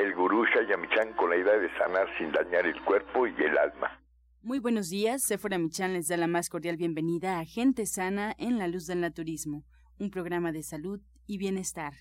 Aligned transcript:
el 0.00 0.14
gurú 0.14 0.44
Shayamichan 0.46 1.14
con 1.14 1.30
la 1.30 1.36
idea 1.36 1.58
de 1.58 1.68
sanar 1.76 2.08
sin 2.16 2.32
dañar 2.32 2.66
el 2.66 2.82
cuerpo 2.84 3.26
y 3.26 3.34
el 3.42 3.58
alma. 3.58 4.00
Muy 4.42 4.58
buenos 4.58 4.88
días, 4.88 5.22
Sephora 5.22 5.58
Michan 5.58 5.92
les 5.92 6.08
da 6.08 6.16
la 6.16 6.26
más 6.26 6.48
cordial 6.48 6.78
bienvenida 6.78 7.38
a 7.38 7.44
Gente 7.44 7.84
Sana 7.84 8.34
en 8.38 8.58
la 8.58 8.66
Luz 8.66 8.86
del 8.86 9.02
Naturismo, 9.02 9.64
un 9.98 10.10
programa 10.10 10.52
de 10.52 10.62
salud 10.62 11.00
y 11.26 11.36
bienestar. 11.36 11.92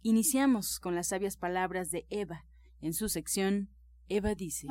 Iniciamos 0.00 0.80
con 0.80 0.94
las 0.94 1.08
sabias 1.08 1.36
palabras 1.36 1.90
de 1.90 2.06
Eva, 2.08 2.44
en 2.80 2.94
su 2.94 3.10
sección 3.10 3.68
Eva 4.08 4.34
dice. 4.34 4.66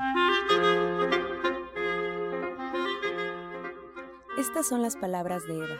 Estas 4.39 4.67
son 4.67 4.81
las 4.81 4.97
palabras 4.97 5.45
de 5.45 5.53
Eva. 5.53 5.79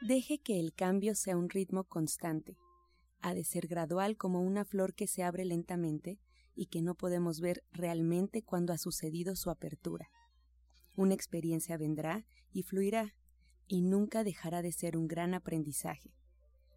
Deje 0.00 0.38
que 0.38 0.60
el 0.60 0.72
cambio 0.72 1.16
sea 1.16 1.36
un 1.36 1.50
ritmo 1.50 1.82
constante. 1.82 2.56
Ha 3.20 3.34
de 3.34 3.44
ser 3.44 3.66
gradual 3.66 4.16
como 4.16 4.40
una 4.40 4.64
flor 4.64 4.94
que 4.94 5.06
se 5.06 5.22
abre 5.22 5.44
lentamente 5.44 6.18
y 6.54 6.66
que 6.66 6.82
no 6.82 6.94
podemos 6.94 7.40
ver 7.40 7.64
realmente 7.72 8.42
cuando 8.42 8.72
ha 8.72 8.78
sucedido 8.78 9.36
su 9.36 9.50
apertura. 9.50 10.10
Una 10.96 11.14
experiencia 11.14 11.76
vendrá 11.76 12.26
y 12.52 12.62
fluirá, 12.62 13.14
y 13.68 13.82
nunca 13.82 14.24
dejará 14.24 14.62
de 14.62 14.72
ser 14.72 14.96
un 14.96 15.08
gran 15.08 15.34
aprendizaje. 15.34 16.14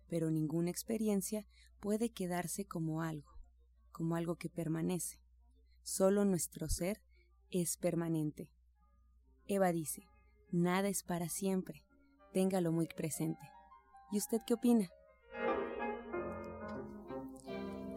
Pero 0.07 0.31
ninguna 0.31 0.71
experiencia 0.71 1.45
puede 1.79 2.09
quedarse 2.09 2.65
como 2.65 3.01
algo, 3.01 3.31
como 3.91 4.15
algo 4.15 4.35
que 4.35 4.49
permanece. 4.49 5.19
Solo 5.83 6.25
nuestro 6.25 6.67
ser 6.67 7.01
es 7.49 7.77
permanente. 7.77 8.51
Eva 9.45 9.71
dice, 9.71 10.03
nada 10.51 10.89
es 10.89 11.03
para 11.03 11.29
siempre, 11.29 11.85
téngalo 12.33 12.71
muy 12.71 12.87
presente. 12.87 13.41
¿Y 14.11 14.17
usted 14.17 14.39
qué 14.45 14.55
opina? 14.55 14.89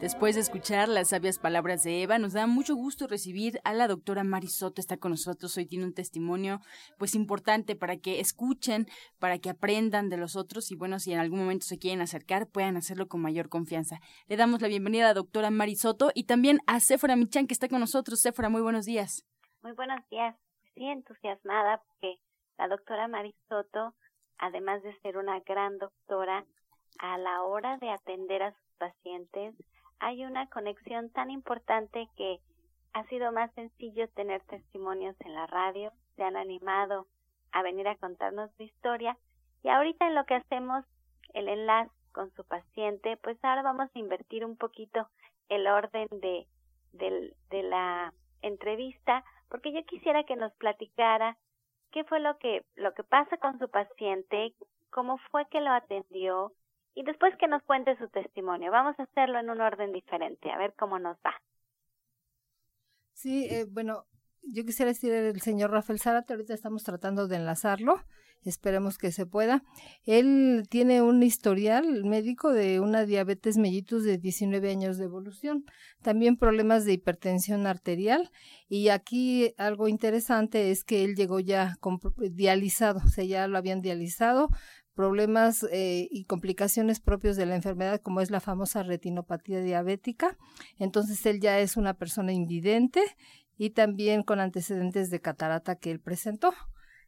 Después 0.02 0.34
de 0.34 0.40
escuchar 0.40 0.88
las 0.88 1.10
sabias 1.10 1.38
palabras 1.38 1.84
de 1.84 2.02
Eva, 2.02 2.18
nos 2.18 2.32
da 2.32 2.48
mucho 2.48 2.74
gusto 2.74 3.06
recibir 3.06 3.60
a 3.62 3.72
la 3.72 3.86
doctora 3.86 4.24
Marisoto. 4.24 4.80
Está 4.80 4.96
con 4.96 5.12
nosotros 5.12 5.56
hoy, 5.56 5.64
tiene 5.64 5.84
un 5.84 5.94
testimonio 5.94 6.58
pues 6.98 7.14
importante 7.14 7.76
para 7.76 7.96
que 7.98 8.18
escuchen, 8.18 8.86
para 9.20 9.38
que 9.38 9.48
aprendan 9.48 10.08
de 10.08 10.16
los 10.16 10.34
otros 10.34 10.72
y 10.72 10.74
bueno, 10.74 10.98
si 10.98 11.12
en 11.12 11.20
algún 11.20 11.38
momento 11.38 11.66
se 11.66 11.78
quieren 11.78 12.00
acercar, 12.00 12.48
puedan 12.48 12.76
hacerlo 12.76 13.06
con 13.06 13.22
mayor 13.22 13.48
confianza. 13.48 14.00
Le 14.26 14.36
damos 14.36 14.60
la 14.60 14.66
bienvenida 14.66 15.04
a 15.04 15.08
la 15.10 15.14
doctora 15.14 15.52
Marisoto 15.52 16.10
y 16.16 16.24
también 16.24 16.58
a 16.66 16.80
Sephora 16.80 17.14
Michan 17.14 17.46
que 17.46 17.54
está 17.54 17.68
con 17.68 17.78
nosotros. 17.78 18.18
Sephora, 18.18 18.48
muy 18.48 18.60
buenos 18.60 18.86
días. 18.86 19.24
Muy 19.62 19.70
buenos 19.70 20.00
días. 20.10 20.34
Sí, 20.74 20.84
entusiasmada 20.84 21.80
porque 21.86 22.18
la 22.58 22.66
doctora 22.66 23.06
Marisoto, 23.06 23.94
además 24.38 24.82
de 24.82 24.98
ser 24.98 25.16
una 25.16 25.38
gran 25.46 25.78
doctora, 25.78 26.44
a 26.98 27.18
la 27.18 27.42
hora 27.44 27.78
de 27.78 27.88
atender 27.88 28.42
a 28.42 28.50
sus 28.50 28.72
pacientes, 28.78 29.54
hay 30.02 30.24
una 30.24 30.48
conexión 30.48 31.10
tan 31.10 31.30
importante 31.30 32.08
que 32.16 32.40
ha 32.92 33.04
sido 33.04 33.30
más 33.30 33.52
sencillo 33.54 34.08
tener 34.08 34.42
testimonios 34.42 35.14
en 35.20 35.32
la 35.32 35.46
radio, 35.46 35.92
se 36.16 36.24
han 36.24 36.36
animado 36.36 37.06
a 37.52 37.62
venir 37.62 37.86
a 37.86 37.94
contarnos 37.94 38.50
su 38.56 38.64
historia 38.64 39.16
y 39.62 39.68
ahorita 39.68 40.08
en 40.08 40.16
lo 40.16 40.24
que 40.24 40.34
hacemos 40.34 40.84
el 41.34 41.48
enlace 41.48 41.92
con 42.10 42.32
su 42.34 42.44
paciente, 42.44 43.16
pues 43.18 43.38
ahora 43.44 43.62
vamos 43.62 43.90
a 43.94 43.98
invertir 43.98 44.44
un 44.44 44.56
poquito 44.56 45.08
el 45.48 45.68
orden 45.68 46.08
de, 46.10 46.48
de, 46.92 47.62
la 47.62 48.12
entrevista 48.42 49.24
porque 49.48 49.72
yo 49.72 49.84
quisiera 49.84 50.24
que 50.24 50.34
nos 50.34 50.52
platicara 50.54 51.36
qué 51.92 52.02
fue 52.02 52.18
lo 52.18 52.38
que, 52.38 52.64
lo 52.74 52.92
que 52.92 53.04
pasa 53.04 53.36
con 53.36 53.56
su 53.60 53.70
paciente, 53.70 54.52
cómo 54.90 55.18
fue 55.30 55.46
que 55.46 55.60
lo 55.60 55.70
atendió, 55.70 56.52
y 56.94 57.04
después 57.04 57.34
que 57.38 57.48
nos 57.48 57.62
cuente 57.62 57.96
su 57.96 58.08
testimonio. 58.08 58.70
Vamos 58.70 58.98
a 58.98 59.04
hacerlo 59.04 59.38
en 59.38 59.50
un 59.50 59.60
orden 59.60 59.92
diferente, 59.92 60.50
a 60.50 60.58
ver 60.58 60.74
cómo 60.78 60.98
nos 60.98 61.16
va. 61.18 61.34
Sí, 63.12 63.46
eh, 63.50 63.66
bueno, 63.70 64.04
yo 64.42 64.64
quisiera 64.64 64.90
decir 64.90 65.12
el 65.12 65.40
señor 65.40 65.70
Rafael 65.70 66.00
Zárate, 66.00 66.32
ahorita 66.32 66.54
estamos 66.54 66.82
tratando 66.82 67.28
de 67.28 67.36
enlazarlo, 67.36 68.00
esperemos 68.44 68.98
que 68.98 69.12
se 69.12 69.24
pueda. 69.24 69.62
Él 70.04 70.64
tiene 70.68 71.00
un 71.02 71.22
historial 71.22 72.04
médico 72.04 72.52
de 72.52 72.80
una 72.80 73.06
diabetes 73.06 73.56
mellitus 73.56 74.02
de 74.02 74.18
19 74.18 74.70
años 74.70 74.98
de 74.98 75.04
evolución, 75.04 75.64
también 76.02 76.36
problemas 76.36 76.84
de 76.84 76.94
hipertensión 76.94 77.66
arterial 77.66 78.30
y 78.68 78.88
aquí 78.88 79.54
algo 79.58 79.86
interesante 79.86 80.70
es 80.70 80.82
que 80.82 81.04
él 81.04 81.14
llegó 81.14 81.38
ya 81.38 81.76
con, 81.80 82.00
dializado, 82.16 83.00
o 83.04 83.08
sea, 83.08 83.24
ya 83.24 83.46
lo 83.46 83.58
habían 83.58 83.80
dializado, 83.80 84.48
problemas 84.94 85.64
eh, 85.72 86.08
y 86.10 86.24
complicaciones 86.24 87.00
propios 87.00 87.36
de 87.36 87.46
la 87.46 87.56
enfermedad, 87.56 88.00
como 88.00 88.20
es 88.20 88.30
la 88.30 88.40
famosa 88.40 88.82
retinopatía 88.82 89.60
diabética. 89.60 90.36
Entonces 90.78 91.24
él 91.26 91.40
ya 91.40 91.58
es 91.60 91.76
una 91.76 91.94
persona 91.94 92.32
invidente 92.32 93.02
y 93.56 93.70
también 93.70 94.22
con 94.22 94.40
antecedentes 94.40 95.10
de 95.10 95.20
catarata 95.20 95.76
que 95.76 95.90
él 95.90 96.00
presentó. 96.00 96.52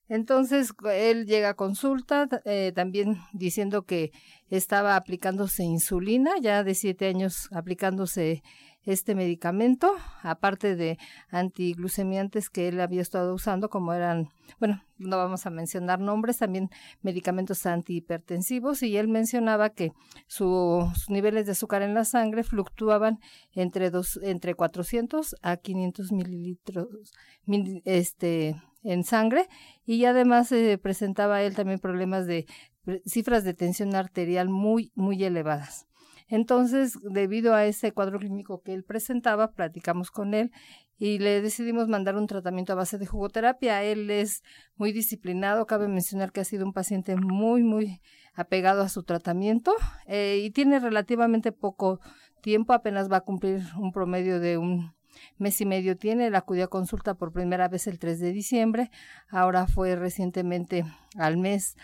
Entonces 0.08 0.72
él 0.92 1.24
llega 1.26 1.50
a 1.50 1.54
consulta 1.54 2.28
eh, 2.44 2.72
también 2.74 3.16
diciendo 3.32 3.82
que 3.82 4.12
estaba 4.48 4.96
aplicándose 4.96 5.64
insulina, 5.64 6.32
ya 6.40 6.62
de 6.62 6.74
siete 6.74 7.06
años 7.06 7.48
aplicándose 7.52 8.42
este 8.84 9.14
medicamento, 9.14 9.92
aparte 10.22 10.76
de 10.76 10.98
antiglucemiantes 11.30 12.50
que 12.50 12.68
él 12.68 12.80
había 12.80 13.02
estado 13.02 13.34
usando, 13.34 13.70
como 13.70 13.92
eran, 13.92 14.28
bueno, 14.60 14.82
no 14.98 15.16
vamos 15.16 15.46
a 15.46 15.50
mencionar 15.50 16.00
nombres, 16.00 16.38
también 16.38 16.70
medicamentos 17.02 17.64
antihipertensivos, 17.66 18.82
y 18.82 18.96
él 18.96 19.08
mencionaba 19.08 19.70
que 19.70 19.92
sus 20.26 21.08
niveles 21.08 21.46
de 21.46 21.52
azúcar 21.52 21.82
en 21.82 21.94
la 21.94 22.04
sangre 22.04 22.44
fluctuaban 22.44 23.18
entre, 23.52 23.90
dos, 23.90 24.18
entre 24.22 24.54
400 24.54 25.36
a 25.42 25.56
500 25.56 26.12
mililitros 26.12 26.88
este, 27.84 28.62
en 28.82 29.04
sangre, 29.04 29.48
y 29.86 30.04
además 30.04 30.52
eh, 30.52 30.78
presentaba 30.78 31.42
él 31.42 31.54
también 31.54 31.78
problemas 31.78 32.26
de 32.26 32.46
cifras 33.06 33.44
de 33.44 33.54
tensión 33.54 33.94
arterial 33.94 34.48
muy, 34.48 34.92
muy 34.94 35.24
elevadas. 35.24 35.86
Entonces, 36.28 36.98
debido 37.02 37.54
a 37.54 37.66
ese 37.66 37.92
cuadro 37.92 38.18
clínico 38.18 38.62
que 38.62 38.72
él 38.72 38.84
presentaba, 38.84 39.52
platicamos 39.52 40.10
con 40.10 40.34
él 40.34 40.50
y 40.96 41.18
le 41.18 41.42
decidimos 41.42 41.88
mandar 41.88 42.16
un 42.16 42.26
tratamiento 42.26 42.72
a 42.72 42.76
base 42.76 42.98
de 42.98 43.06
jugoterapia. 43.06 43.82
Él 43.82 44.10
es 44.10 44.42
muy 44.76 44.92
disciplinado, 44.92 45.66
cabe 45.66 45.88
mencionar 45.88 46.32
que 46.32 46.40
ha 46.40 46.44
sido 46.44 46.64
un 46.64 46.72
paciente 46.72 47.16
muy, 47.16 47.62
muy 47.62 48.00
apegado 48.34 48.82
a 48.82 48.88
su 48.88 49.02
tratamiento 49.02 49.74
eh, 50.06 50.40
y 50.44 50.50
tiene 50.50 50.80
relativamente 50.80 51.52
poco 51.52 52.00
tiempo, 52.40 52.72
apenas 52.72 53.10
va 53.10 53.18
a 53.18 53.20
cumplir 53.22 53.62
un 53.78 53.92
promedio 53.92 54.40
de 54.40 54.58
un 54.58 54.92
mes 55.38 55.60
y 55.60 55.66
medio 55.66 55.96
tiene, 55.96 56.26
él 56.26 56.34
acudió 56.34 56.64
a 56.64 56.68
consulta 56.68 57.14
por 57.14 57.32
primera 57.32 57.68
vez 57.68 57.86
el 57.86 57.98
3 57.98 58.18
de 58.18 58.32
diciembre, 58.32 58.90
ahora 59.28 59.66
fue 59.66 59.96
recientemente 59.96 60.84
al 61.16 61.36
mes, 61.36 61.76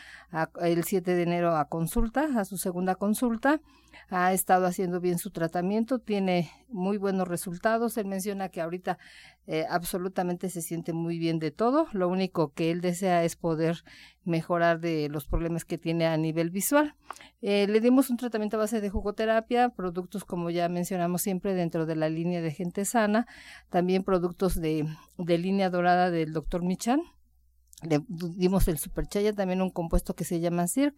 el 0.60 0.84
7 0.84 1.14
de 1.14 1.22
enero 1.22 1.56
a 1.56 1.68
consulta, 1.68 2.28
a 2.36 2.44
su 2.44 2.58
segunda 2.58 2.96
consulta, 2.96 3.60
ha 4.08 4.32
estado 4.32 4.66
haciendo 4.66 5.00
bien 5.00 5.18
su 5.18 5.30
tratamiento, 5.30 5.98
tiene 5.98 6.50
muy 6.68 6.98
buenos 6.98 7.28
resultados. 7.28 7.96
Él 7.96 8.06
menciona 8.06 8.48
que 8.48 8.60
ahorita 8.60 8.98
eh, 9.46 9.66
absolutamente 9.68 10.48
se 10.48 10.62
siente 10.62 10.92
muy 10.92 11.18
bien 11.18 11.38
de 11.38 11.50
todo. 11.50 11.86
Lo 11.92 12.08
único 12.08 12.52
que 12.52 12.70
él 12.70 12.80
desea 12.80 13.24
es 13.24 13.36
poder 13.36 13.82
mejorar 14.24 14.80
de 14.80 15.08
los 15.08 15.26
problemas 15.26 15.64
que 15.64 15.78
tiene 15.78 16.06
a 16.06 16.16
nivel 16.16 16.50
visual. 16.50 16.94
Eh, 17.42 17.66
le 17.68 17.80
dimos 17.80 18.10
un 18.10 18.16
tratamiento 18.16 18.56
a 18.56 18.60
base 18.60 18.80
de 18.80 18.90
jugoterapia, 18.90 19.70
productos 19.70 20.24
como 20.24 20.50
ya 20.50 20.68
mencionamos 20.68 21.22
siempre 21.22 21.54
dentro 21.54 21.86
de 21.86 21.96
la 21.96 22.08
línea 22.08 22.40
de 22.42 22.50
gente 22.50 22.84
sana, 22.84 23.26
también 23.70 24.04
productos 24.04 24.60
de, 24.60 24.86
de 25.18 25.38
línea 25.38 25.70
dorada 25.70 26.10
del 26.10 26.32
doctor 26.32 26.62
Michan 26.62 27.00
le 27.82 28.02
dimos 28.08 28.68
el 28.68 28.78
superchaya, 28.78 29.32
también 29.32 29.62
un 29.62 29.70
compuesto 29.70 30.14
que 30.14 30.24
se 30.24 30.40
llama 30.40 30.68
CIRC, 30.68 30.94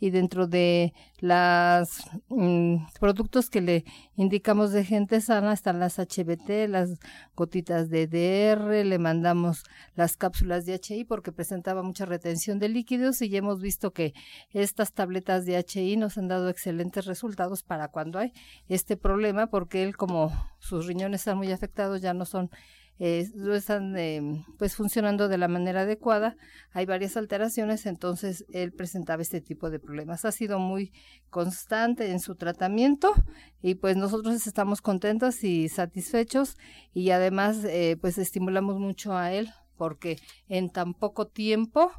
y 0.00 0.10
dentro 0.10 0.46
de 0.46 0.92
los 1.20 2.02
mm, 2.28 2.76
productos 2.98 3.50
que 3.50 3.60
le 3.60 3.84
indicamos 4.16 4.72
de 4.72 4.84
gente 4.84 5.20
sana 5.20 5.52
están 5.52 5.78
las 5.78 5.98
HBT, 5.98 6.68
las 6.68 6.98
gotitas 7.36 7.90
de 7.90 8.06
DR, 8.06 8.84
le 8.84 8.98
mandamos 8.98 9.64
las 9.94 10.16
cápsulas 10.16 10.64
de 10.66 10.80
HI 10.82 11.04
porque 11.04 11.32
presentaba 11.32 11.82
mucha 11.82 12.06
retención 12.06 12.58
de 12.58 12.68
líquidos 12.68 13.20
y 13.22 13.28
ya 13.28 13.38
hemos 13.38 13.60
visto 13.60 13.92
que 13.92 14.14
estas 14.50 14.92
tabletas 14.92 15.44
de 15.44 15.58
HI 15.58 15.96
nos 15.96 16.18
han 16.18 16.28
dado 16.28 16.48
excelentes 16.48 17.04
resultados 17.06 17.62
para 17.62 17.88
cuando 17.88 18.18
hay 18.18 18.32
este 18.68 18.96
problema 18.96 19.48
porque 19.48 19.82
él 19.82 19.96
como 19.96 20.32
sus 20.58 20.86
riñones 20.86 21.22
están 21.22 21.38
muy 21.38 21.52
afectados 21.52 22.00
ya 22.00 22.14
no 22.14 22.24
son 22.24 22.50
eh, 22.98 23.26
no 23.34 23.54
están 23.54 23.96
em, 23.96 24.44
pues 24.58 24.76
funcionando 24.76 25.28
de 25.28 25.38
la 25.38 25.48
manera 25.48 25.82
adecuada, 25.82 26.36
hay 26.72 26.86
varias 26.86 27.16
alteraciones, 27.16 27.86
entonces 27.86 28.44
él 28.52 28.72
presentaba 28.72 29.22
este 29.22 29.40
tipo 29.40 29.70
de 29.70 29.80
problemas. 29.80 30.24
Ha 30.24 30.32
sido 30.32 30.58
muy 30.58 30.92
constante 31.30 32.10
en 32.10 32.20
su 32.20 32.36
tratamiento 32.36 33.12
y 33.60 33.74
pues 33.74 33.96
nosotros 33.96 34.46
estamos 34.46 34.80
contentos 34.80 35.42
y 35.44 35.68
satisfechos 35.68 36.56
y 36.92 37.10
además 37.10 37.64
eh, 37.64 37.96
pues 38.00 38.18
estimulamos 38.18 38.78
mucho 38.78 39.16
a 39.16 39.32
él 39.32 39.50
porque 39.76 40.16
en 40.48 40.70
tan 40.70 40.94
poco 40.94 41.26
tiempo 41.26 41.90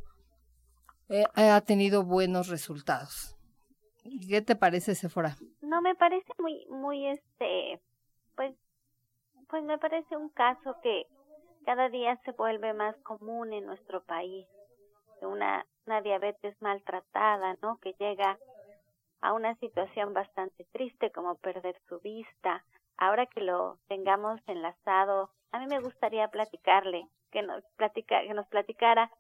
eh, 1.10 1.26
ha 1.36 1.62
tenido 1.62 2.04
buenos 2.04 2.48
resultados. 2.48 3.36
¿Qué 4.28 4.42
te 4.42 4.56
parece, 4.56 4.96
Sephora? 4.96 5.36
No, 5.62 5.82
me 5.82 5.96
parece 5.96 6.32
muy, 6.40 6.66
muy, 6.70 7.08
este, 7.08 7.80
pues, 8.36 8.56
pues 9.54 9.66
me 9.66 9.78
parece 9.78 10.18
un 10.18 10.30
caso 10.30 10.76
que 10.82 11.06
cada 11.64 11.88
día 11.90 12.20
se 12.26 12.32
vuelve 12.32 12.74
más 12.74 12.98
común 13.04 13.54
en 13.54 13.68
nuestro 13.68 14.04
país. 14.04 14.48
Una, 15.22 15.64
una 15.86 16.02
diabetes 16.02 16.60
maltratada, 16.60 17.56
¿no? 17.62 17.78
Que 17.78 17.94
llega 18.00 18.40
a 19.22 19.32
una 19.32 19.54
situación 19.58 20.12
bastante 20.12 20.66
triste 20.72 21.12
como 21.12 21.36
perder 21.36 21.80
su 21.88 22.00
vista. 22.00 22.66
Ahora 22.98 23.28
que 23.28 23.42
lo 23.42 23.78
tengamos 23.88 24.42
enlazado, 24.48 25.30
a 25.52 25.60
mí 25.60 25.68
me 25.68 25.82
gustaría 25.82 26.30
platicarle, 26.30 27.08
que 27.30 27.44
nos, 27.44 27.64
platica, 27.76 28.24
que 28.24 28.34
nos 28.34 28.48
platicara 28.48 29.12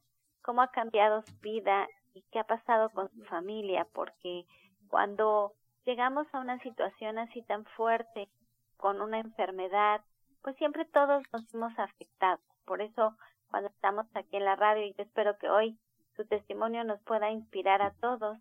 cómo 0.41 0.63
ha 0.63 0.71
cambiado 0.71 1.21
su 1.21 1.39
vida 1.41 1.87
y 2.15 2.23
qué 2.31 2.39
ha 2.39 2.43
pasado 2.45 2.89
con 2.89 3.07
su 3.11 3.23
familia, 3.25 3.85
porque 3.93 4.45
cuando 4.89 5.53
llegamos 5.85 6.25
a 6.33 6.39
una 6.39 6.57
situación 6.61 7.19
así 7.19 7.43
tan 7.43 7.65
fuerte, 7.65 8.29
con 8.77 8.99
una 8.99 9.19
enfermedad, 9.19 10.01
pues 10.43 10.55
siempre 10.57 10.85
todos 10.85 11.23
nos 11.31 11.53
hemos 11.53 11.77
afectado. 11.79 12.39
Por 12.65 12.81
eso, 12.81 13.17
cuando 13.49 13.69
estamos 13.69 14.05
aquí 14.13 14.37
en 14.37 14.45
la 14.45 14.55
radio, 14.55 14.85
y 14.85 14.93
yo 14.93 15.03
espero 15.03 15.37
que 15.37 15.49
hoy 15.49 15.79
su 16.15 16.25
testimonio 16.25 16.83
nos 16.83 17.01
pueda 17.01 17.31
inspirar 17.31 17.81
a 17.81 17.93
todos 17.93 18.37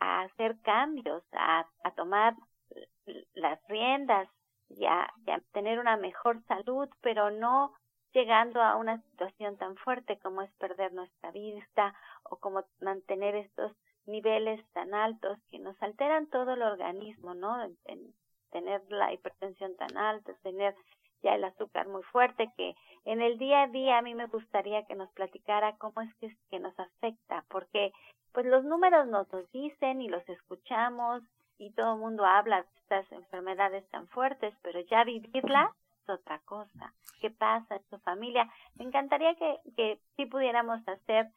a 0.00 0.22
hacer 0.22 0.60
cambios, 0.62 1.22
a, 1.32 1.66
a 1.84 1.90
tomar 1.92 2.34
las 3.34 3.60
riendas 3.68 4.28
y 4.68 4.84
a, 4.86 5.12
tener 5.52 5.78
una 5.78 5.96
mejor 5.96 6.42
salud, 6.44 6.88
pero 7.00 7.30
no 7.30 7.72
llegando 8.12 8.62
a 8.62 8.76
una 8.76 9.00
situación 9.02 9.56
tan 9.56 9.76
fuerte 9.76 10.18
como 10.18 10.42
es 10.42 10.52
perder 10.54 10.92
nuestra 10.92 11.30
vista 11.30 11.94
o 12.24 12.36
como 12.36 12.64
mantener 12.80 13.34
estos 13.34 13.72
niveles 14.06 14.64
tan 14.72 14.94
altos 14.94 15.38
que 15.50 15.58
nos 15.58 15.80
alteran 15.82 16.26
todo 16.28 16.54
el 16.54 16.62
organismo, 16.62 17.34
¿no? 17.34 17.62
En, 17.84 18.14
tener 18.50 18.82
la 18.88 19.12
hipertensión 19.12 19.76
tan 19.76 19.94
alta, 19.98 20.32
tener 20.42 20.74
ya 21.22 21.34
el 21.34 21.44
azúcar 21.44 21.88
muy 21.88 22.02
fuerte, 22.04 22.52
que 22.56 22.74
en 23.04 23.20
el 23.20 23.38
día 23.38 23.62
a 23.62 23.68
día 23.68 23.98
a 23.98 24.02
mí 24.02 24.14
me 24.14 24.26
gustaría 24.26 24.84
que 24.86 24.94
nos 24.94 25.10
platicara 25.12 25.76
cómo 25.76 26.00
es 26.02 26.14
que, 26.16 26.36
que 26.50 26.60
nos 26.60 26.78
afecta, 26.78 27.44
porque 27.48 27.92
pues 28.32 28.46
los 28.46 28.64
números 28.64 29.06
nos 29.08 29.30
los 29.32 29.50
dicen 29.52 30.00
y 30.00 30.08
los 30.08 30.26
escuchamos 30.28 31.22
y 31.58 31.72
todo 31.72 31.94
el 31.94 32.00
mundo 32.00 32.24
habla 32.24 32.62
de 32.62 32.68
estas 32.82 33.12
enfermedades 33.12 33.88
tan 33.90 34.06
fuertes, 34.08 34.54
pero 34.62 34.80
ya 34.80 35.04
vivirla 35.04 35.74
es 36.02 36.08
otra 36.08 36.38
cosa. 36.40 36.94
¿Qué 37.20 37.30
pasa 37.30 37.76
en 37.76 37.82
su 37.90 37.98
familia? 37.98 38.48
Me 38.76 38.84
encantaría 38.84 39.34
que, 39.34 39.58
que 39.76 40.00
sí 40.16 40.26
pudiéramos 40.26 40.86
hacer 40.86 41.28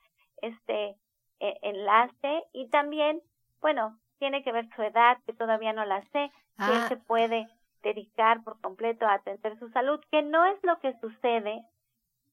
este 0.41 0.95
eh, 1.39 1.57
enlace 1.63 2.43
y 2.53 2.69
también, 2.69 3.21
bueno, 3.61 3.97
tiene 4.19 4.43
que 4.43 4.51
ver 4.51 4.69
su 4.75 4.83
edad, 4.83 5.17
que 5.25 5.33
todavía 5.33 5.73
no 5.73 5.85
la 5.85 6.01
sé, 6.11 6.31
que 6.57 6.73
ah. 6.73 6.85
se 6.87 6.97
puede 6.97 7.47
dedicar 7.81 8.43
por 8.43 8.59
completo 8.61 9.05
a 9.05 9.15
atender 9.15 9.57
su 9.59 9.69
salud, 9.69 9.99
que 10.11 10.21
no 10.21 10.45
es 10.45 10.63
lo 10.63 10.79
que 10.79 10.97
sucede 10.99 11.63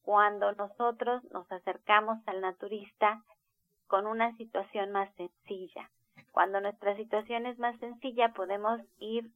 cuando 0.02 0.52
nosotros 0.52 1.22
nos 1.32 1.50
acercamos 1.52 2.18
al 2.26 2.40
naturista 2.40 3.22
con 3.86 4.06
una 4.06 4.36
situación 4.36 4.92
más 4.92 5.12
sencilla. 5.16 5.90
Cuando 6.32 6.60
nuestra 6.60 6.96
situación 6.96 7.46
es 7.46 7.58
más 7.58 7.78
sencilla, 7.78 8.32
podemos 8.32 8.80
ir 8.98 9.30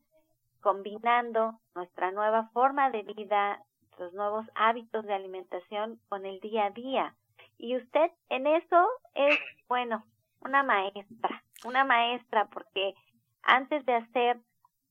combinando 0.60 1.58
nuestra 1.74 2.10
nueva 2.12 2.48
forma 2.54 2.90
de 2.90 3.02
vida, 3.02 3.62
los 3.98 4.12
nuevos 4.12 4.46
hábitos 4.54 5.04
de 5.04 5.14
alimentación 5.14 6.00
con 6.08 6.24
el 6.24 6.40
día 6.40 6.66
a 6.66 6.70
día. 6.70 7.14
Y 7.58 7.76
usted 7.76 8.10
en 8.28 8.46
eso 8.46 8.88
es, 9.14 9.38
bueno, 9.68 10.04
una 10.40 10.62
maestra, 10.62 11.42
una 11.64 11.84
maestra, 11.84 12.46
porque 12.46 12.94
antes 13.42 13.84
de 13.84 13.94
hacer 13.94 14.40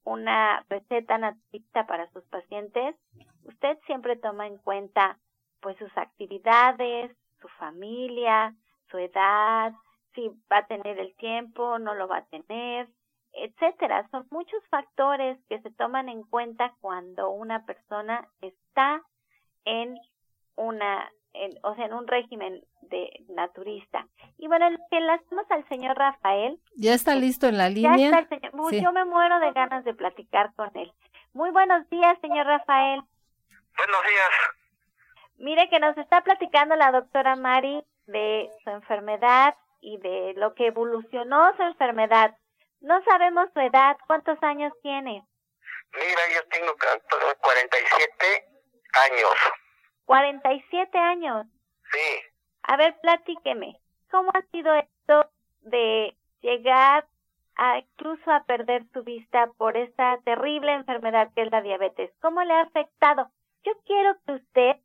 una 0.04 0.66
receta 0.70 1.18
naturista 1.18 1.86
para 1.86 2.10
sus 2.12 2.24
pacientes, 2.26 2.96
usted 3.44 3.78
siempre 3.86 4.16
toma 4.16 4.48
en 4.48 4.58
cuenta 4.58 5.18
pues 5.62 5.78
sus 5.78 5.96
actividades, 5.98 7.16
su 7.40 7.48
familia, 7.60 8.56
su 8.90 8.98
edad, 8.98 9.74
si 10.14 10.30
va 10.52 10.58
a 10.58 10.68
tener 10.68 11.00
el 11.00 11.16
tiempo, 11.16 11.80
no 11.80 11.94
lo 11.94 12.08
va 12.08 12.18
a 12.18 12.26
tener, 12.26 12.90
etcétera. 13.34 14.08
Son 14.10 14.28
muchos 14.32 14.64
factores 14.70 15.38
que 15.48 15.62
se 15.62 15.72
toman 15.72 16.10
en 16.10 16.24
cuenta 16.24 16.76
cuando 16.82 17.30
una 17.30 17.66
persona 17.66 18.28
está 18.42 19.02
en 19.66 19.98
una 20.56 21.10
o 21.64 21.76
sea, 21.76 21.86
en 21.86 21.94
un 21.94 22.08
régimen 22.08 22.62
de 22.92 23.10
naturista. 23.30 24.06
Y 24.38 24.48
bueno, 24.48 24.70
que 24.92 24.98
enlazamos 24.98 25.50
al 25.50 25.68
señor 25.68 25.98
Rafael. 25.98 26.60
Ya 26.76 26.94
está 26.94 27.16
listo 27.16 27.48
en 27.48 27.58
la 27.58 27.70
línea. 27.70 28.28
Yo 28.72 28.92
me 28.92 29.06
muero 29.06 29.40
de 29.40 29.52
ganas 29.54 29.84
de 29.84 29.96
platicar 29.96 30.54
con 30.56 30.70
él. 30.76 30.94
Muy 31.34 31.50
buenos 31.50 31.90
días, 31.90 32.20
señor 32.22 32.46
Rafael. 32.46 33.02
Buenos 33.78 34.02
días. 34.04 34.30
Mire 35.38 35.70
que 35.70 35.80
nos 35.80 35.98
está 35.98 36.22
platicando 36.22 36.76
la 36.76 36.92
doctora 36.92 37.36
Mari 37.36 37.84
de 38.06 38.50
su 38.64 38.70
enfermedad 38.70 39.56
y 39.80 39.98
de 39.98 40.34
lo 40.36 40.54
que 40.54 40.68
evolucionó 40.68 41.56
su 41.56 41.64
enfermedad. 41.64 42.36
No 42.82 43.02
sabemos 43.04 43.50
su 43.54 43.60
edad, 43.62 43.98
¿cuántos 44.06 44.38
años 44.44 44.74
tiene? 44.84 45.24
Mira, 45.94 46.22
yo 46.36 46.48
tengo 46.50 46.76
47 47.42 48.46
años. 48.94 49.32
47 50.06 50.98
años. 50.98 51.48
Sí. 51.92 52.31
A 52.64 52.78
ver, 52.78 52.96
platíqueme, 53.02 53.78
¿cómo 54.10 54.32
ha 54.34 54.42
sido 54.52 54.74
esto 54.74 55.30
de 55.62 56.16
llegar 56.42 57.06
a 57.56 57.80
incluso 57.80 58.32
a 58.32 58.44
perder 58.44 58.86
su 58.94 59.04
vista 59.04 59.48
por 59.58 59.78
esta 59.78 60.18
terrible 60.24 60.74
enfermedad 60.74 61.32
que 61.36 61.44
es 61.44 61.52
la 61.52 61.62
diabetes? 61.62 62.12
¿Cómo 62.22 62.44
le 62.44 62.54
ha 62.54 62.62
afectado? 62.62 63.30
Yo 63.64 63.74
quiero 63.86 64.16
que 64.26 64.34
usted 64.34 64.76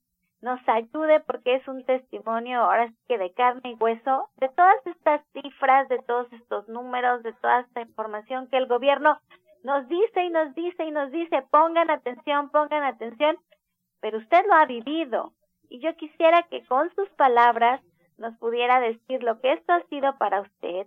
nos 0.42 0.60
ayude 0.68 1.20
porque 1.20 1.56
es 1.56 1.66
un 1.68 1.84
testimonio 1.84 2.60
ahora 2.60 2.88
sí 2.88 2.96
que 3.08 3.18
de 3.18 3.32
carne 3.32 3.70
y 3.70 3.74
hueso 3.74 4.28
de 4.36 4.48
todas 4.50 4.86
estas 4.86 5.22
cifras, 5.32 5.88
de 5.88 5.98
todos 6.00 6.32
estos 6.32 6.68
números, 6.68 7.22
de 7.22 7.32
toda 7.34 7.60
esta 7.60 7.80
información 7.80 8.48
que 8.48 8.58
el 8.58 8.66
gobierno 8.66 9.18
nos 9.64 9.88
dice 9.88 10.24
y 10.24 10.30
nos 10.30 10.54
dice 10.54 10.84
y 10.84 10.90
nos 10.90 11.10
dice, 11.10 11.42
pongan 11.50 11.90
atención, 11.90 12.50
pongan 12.50 12.84
atención, 12.84 13.36
pero 14.00 14.18
usted 14.18 14.46
lo 14.46 14.54
ha 14.54 14.66
vivido 14.66 15.32
y 15.68 15.80
yo 15.80 15.96
quisiera 15.96 16.42
que 16.44 16.64
con 16.66 16.94
sus 16.94 17.08
palabras 17.10 17.80
nos 18.18 18.36
pudiera 18.38 18.80
decir 18.80 19.22
lo 19.22 19.40
que 19.40 19.52
esto 19.52 19.72
ha 19.72 19.82
sido 19.88 20.16
para 20.18 20.40
usted 20.40 20.86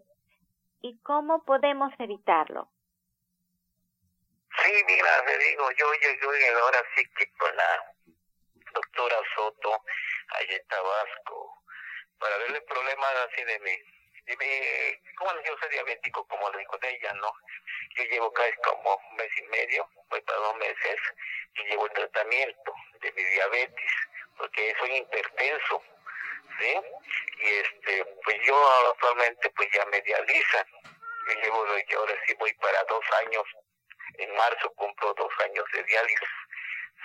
y 0.81 0.97
cómo 0.99 1.43
podemos 1.43 1.93
evitarlo. 1.99 2.69
Sí, 4.63 4.71
mira, 4.87 5.23
le 5.25 5.37
digo, 5.37 5.71
yo 5.71 5.91
llegué 5.93 6.49
ahora 6.61 6.83
sí 6.95 7.03
que 7.17 7.31
con 7.37 7.55
la 7.55 7.95
doctora 8.73 9.15
Soto, 9.35 9.83
allá 10.29 10.55
en 10.55 10.67
Tabasco, 10.67 11.63
para 12.19 12.37
verle 12.37 12.61
problemas 12.61 13.11
así 13.29 13.43
de 13.43 13.59
mí. 13.59 13.71
Dime, 14.25 15.01
¿cómo 15.17 15.31
yo 15.43 15.57
soy 15.59 15.69
diabético? 15.69 16.27
Como 16.27 16.49
le 16.51 16.59
digo 16.59 16.77
de 16.77 16.89
ella, 16.89 17.13
¿no? 17.13 17.31
Yo 17.95 18.03
llevo 18.03 18.31
casi 18.31 18.53
como 18.57 18.95
un 18.95 19.15
mes 19.15 19.31
y 19.37 19.43
medio, 19.47 19.89
voy 20.09 20.21
para 20.21 20.39
dos 20.39 20.57
meses, 20.57 20.99
y 21.55 21.63
llevo 21.63 21.87
el 21.87 21.93
tratamiento 21.93 22.73
de 23.01 23.11
mi 23.13 23.23
diabetes, 23.23 23.91
porque 24.39 24.73
soy 24.79 24.95
hipertenso, 24.95 25.83
¿sí? 26.59 26.81
Y 27.41 27.47
este, 27.47 28.05
pues 28.23 28.37
yo 28.45 28.55
actualmente 28.89 29.49
pues 29.51 29.69
ya 29.73 29.85
me 29.85 30.01
dializan. 30.01 30.65
Yo 31.27 31.41
llevo, 31.41 31.65
yo 31.87 31.99
ahora 31.99 32.15
sí 32.25 32.33
voy 32.39 32.53
para 32.53 32.83
dos 32.85 33.03
años, 33.25 33.43
en 34.17 34.33
marzo 34.35 34.73
cumplo 34.73 35.13
dos 35.13 35.31
años 35.43 35.65
de 35.73 35.83
diálisis, 35.83 36.29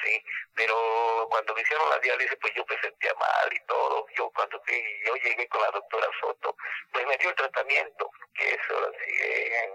¿sí? 0.02 0.24
Pero 0.54 1.26
cuando 1.28 1.54
me 1.54 1.60
hicieron 1.60 1.90
la 1.90 1.98
diálisis, 1.98 2.38
pues 2.40 2.54
yo 2.54 2.64
me 2.68 2.80
sentía 2.80 3.12
mal 3.14 3.52
y 3.52 3.66
todo. 3.66 4.06
Yo 4.16 4.30
cuando 4.30 4.62
yo 5.04 5.14
llegué 5.16 5.48
con 5.48 5.60
la 5.60 5.70
doctora 5.72 6.08
Soto, 6.20 6.56
pues 6.92 7.06
me 7.06 7.16
dio 7.18 7.30
el 7.30 7.36
tratamiento, 7.36 8.10
que 8.34 8.54
es 8.54 8.60
ahora 8.70 8.90
sí, 9.04 9.12
eh, 9.20 9.74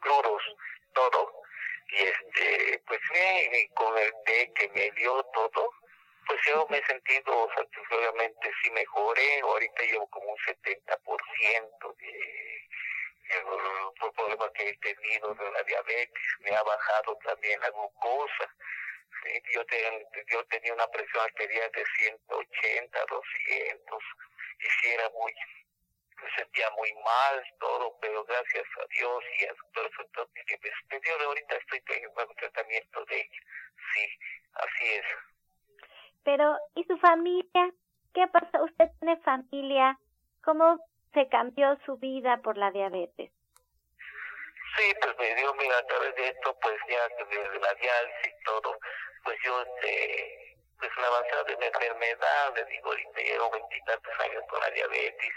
crudos, 0.00 0.42
todo 0.94 1.41
y 1.92 2.02
este 2.02 2.82
pues 2.86 3.00
bien 3.12 3.68
con 3.74 3.96
el 3.98 4.12
té 4.24 4.52
que 4.54 4.68
me 4.70 4.90
dio 4.92 5.22
todo. 5.34 5.70
Pues 6.26 6.40
yo 6.46 6.66
me 6.70 6.78
he 6.78 6.86
sentido 6.86 7.48
satisfactoriamente 7.54 8.50
sí 8.62 8.70
mejoré 8.70 9.40
ahorita 9.40 9.82
llevo 9.82 10.08
como 10.08 10.30
un 10.30 10.38
70% 10.38 11.96
de 11.96 12.68
el 13.32 14.12
problema 14.14 14.52
que 14.52 14.68
he 14.68 14.76
tenido 14.76 15.34
de 15.34 15.50
la 15.50 15.62
diabetes 15.62 16.22
me 16.40 16.54
ha 16.54 16.62
bajado 16.62 17.16
también 17.24 17.58
la 17.60 17.70
glucosa 17.70 18.54
yo, 19.52 19.62
yo 20.30 20.44
tenía 20.46 20.74
una 20.74 20.86
presión 20.88 21.22
arterial 21.24 21.70
de 21.72 21.84
180, 21.98 23.04
200, 23.08 24.02
y 24.58 24.68
si 24.68 24.92
era 24.92 25.08
muy, 25.10 25.32
me 26.22 26.36
sentía 26.36 26.70
muy 26.70 26.92
mal, 27.04 27.42
todo, 27.58 27.96
pero 28.00 28.24
gracias 28.24 28.64
a 28.80 28.86
Dios 28.86 29.24
y 29.38 29.44
a 29.44 29.54
todo 29.72 29.86
eso 29.86 30.10
que 30.12 30.58
me 30.90 31.00
dio, 31.00 31.26
ahorita 31.26 31.56
estoy 31.56 31.82
en 31.88 32.34
tratamiento 32.36 33.04
de 33.06 33.16
ella. 33.20 33.40
Sí, 33.94 34.18
así 34.54 34.92
es. 34.94 35.06
Pero, 36.24 36.56
¿y 36.74 36.84
su 36.84 36.96
familia? 36.98 37.72
¿Qué 38.14 38.26
pasó? 38.28 38.64
¿Usted 38.64 38.88
tiene 39.00 39.16
familia? 39.22 39.98
¿Cómo 40.44 40.78
se 41.14 41.28
cambió 41.28 41.78
su 41.84 41.96
vida 41.96 42.38
por 42.38 42.56
la 42.56 42.70
diabetes? 42.70 43.30
Sí, 44.76 44.94
pues 45.00 45.18
me 45.18 45.34
dio, 45.34 45.52
mira, 45.54 45.78
a 45.78 45.86
través 45.86 46.14
de 46.14 46.28
esto, 46.28 46.56
pues 46.62 46.76
ya 46.88 47.08
de 47.08 47.60
la 47.60 47.74
diálisis 47.74 48.26
y 48.26 48.44
todo, 48.44 48.78
pues 49.24 49.38
yo, 49.44 49.62
este, 49.62 50.56
pues 50.78 50.90
la 50.96 51.06
avanzada 51.08 51.44
de 51.44 51.56
mi 51.58 51.66
enfermedad, 51.66 52.54
le 52.56 52.64
digo, 52.64 52.90
ahorita 52.90 53.20
llevo 53.20 53.50
veintitantos 53.50 54.20
años 54.20 54.42
con 54.48 54.60
la 54.60 54.70
diabetes, 54.70 55.34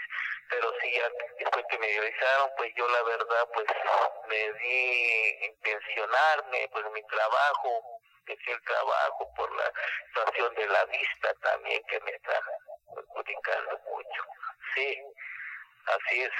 pero 0.50 0.72
sí, 0.80 0.92
ya 0.92 1.08
después 1.38 1.64
que 1.70 1.78
me 1.78 1.86
dializaron, 1.86 2.50
pues 2.56 2.72
yo 2.76 2.86
la 2.88 3.02
verdad, 3.02 3.48
pues 3.54 3.66
me 4.28 4.52
di 4.52 5.36
en 5.42 5.60
pensionarme, 5.60 6.68
pues 6.72 6.84
mi 6.92 7.02
trabajo, 7.04 8.00
dejé 8.26 8.52
el 8.52 8.62
trabajo 8.62 9.32
por 9.36 9.54
la 9.56 9.72
situación 10.06 10.54
de 10.54 10.68
la 10.68 10.84
vista 10.86 11.34
también 11.42 11.82
que 11.88 12.00
me 12.00 12.10
está 12.10 12.40
perjudicando 12.94 13.78
mucho. 13.90 14.22
Sí, 14.74 14.98
así 15.86 16.22
es. 16.22 16.32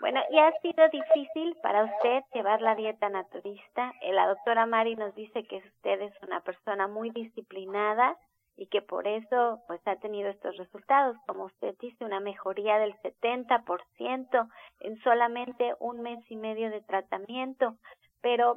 Bueno, 0.00 0.20
¿y 0.30 0.38
ha 0.40 0.52
sido 0.60 0.88
difícil 0.88 1.56
para 1.62 1.84
usted 1.84 2.24
llevar 2.34 2.60
la 2.60 2.74
dieta 2.74 3.08
naturista? 3.08 3.92
Eh, 4.00 4.12
la 4.12 4.26
doctora 4.26 4.66
Mari 4.66 4.96
nos 4.96 5.14
dice 5.14 5.46
que 5.46 5.58
usted 5.58 6.00
es 6.00 6.12
una 6.22 6.40
persona 6.40 6.88
muy 6.88 7.10
disciplinada 7.10 8.16
y 8.62 8.66
que 8.66 8.80
por 8.80 9.08
eso 9.08 9.60
pues 9.66 9.80
ha 9.88 9.96
tenido 9.96 10.30
estos 10.30 10.56
resultados, 10.56 11.16
como 11.26 11.46
usted 11.46 11.74
dice, 11.80 12.04
una 12.04 12.20
mejoría 12.20 12.78
del 12.78 12.94
70% 13.02 14.48
en 14.78 15.02
solamente 15.02 15.74
un 15.80 16.00
mes 16.00 16.20
y 16.30 16.36
medio 16.36 16.70
de 16.70 16.80
tratamiento, 16.80 17.74
pero 18.20 18.56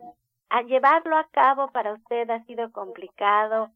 al 0.50 0.68
llevarlo 0.68 1.18
a 1.18 1.28
cabo 1.32 1.72
para 1.72 1.94
usted 1.94 2.30
ha 2.30 2.44
sido 2.44 2.72
complicado, 2.72 3.72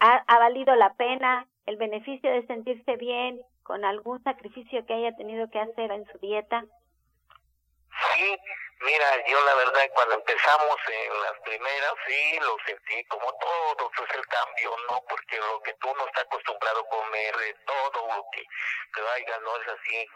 ha, 0.00 0.16
ha 0.26 0.38
valido 0.38 0.74
la 0.76 0.92
pena 0.92 1.48
el 1.64 1.78
beneficio 1.78 2.30
de 2.30 2.46
sentirse 2.46 2.96
bien 2.96 3.40
con 3.62 3.86
algún 3.86 4.22
sacrificio 4.24 4.84
que 4.84 4.92
haya 4.92 5.16
tenido 5.16 5.48
que 5.48 5.60
hacer 5.60 5.92
en 5.92 6.04
su 6.12 6.18
dieta? 6.18 6.66
Sí, 7.88 8.36
mira, 8.82 9.26
yo 9.26 9.40
la 9.44 9.54
verdad 9.54 9.90
cuando 9.94 10.14
empezamos 10.16 10.76
en 10.88 11.22
las 11.22 11.40
primeras, 11.40 11.94
sí, 12.06 12.38
lo 12.40 12.56
sentí 12.66 13.04
como 13.06 13.32
todo, 13.38 13.90
es 13.92 14.14
el 14.16 14.26
cambio, 14.26 14.76
¿no? 14.88 15.02
Porque 15.08 15.38
lo 15.38 15.60
que 15.62 15.74
tú 15.74 15.94
no 15.94 16.06
estás 16.06 16.24
acostumbrado 16.24 16.80
a 16.80 16.88
comer, 16.88 17.36
de 17.36 17.54
todo 17.66 18.08
lo 18.08 18.24
que 18.32 18.44
te 18.94 19.00
vaya, 19.02 19.38
no 19.40 19.56
es 19.56 19.68
así 19.68 20.08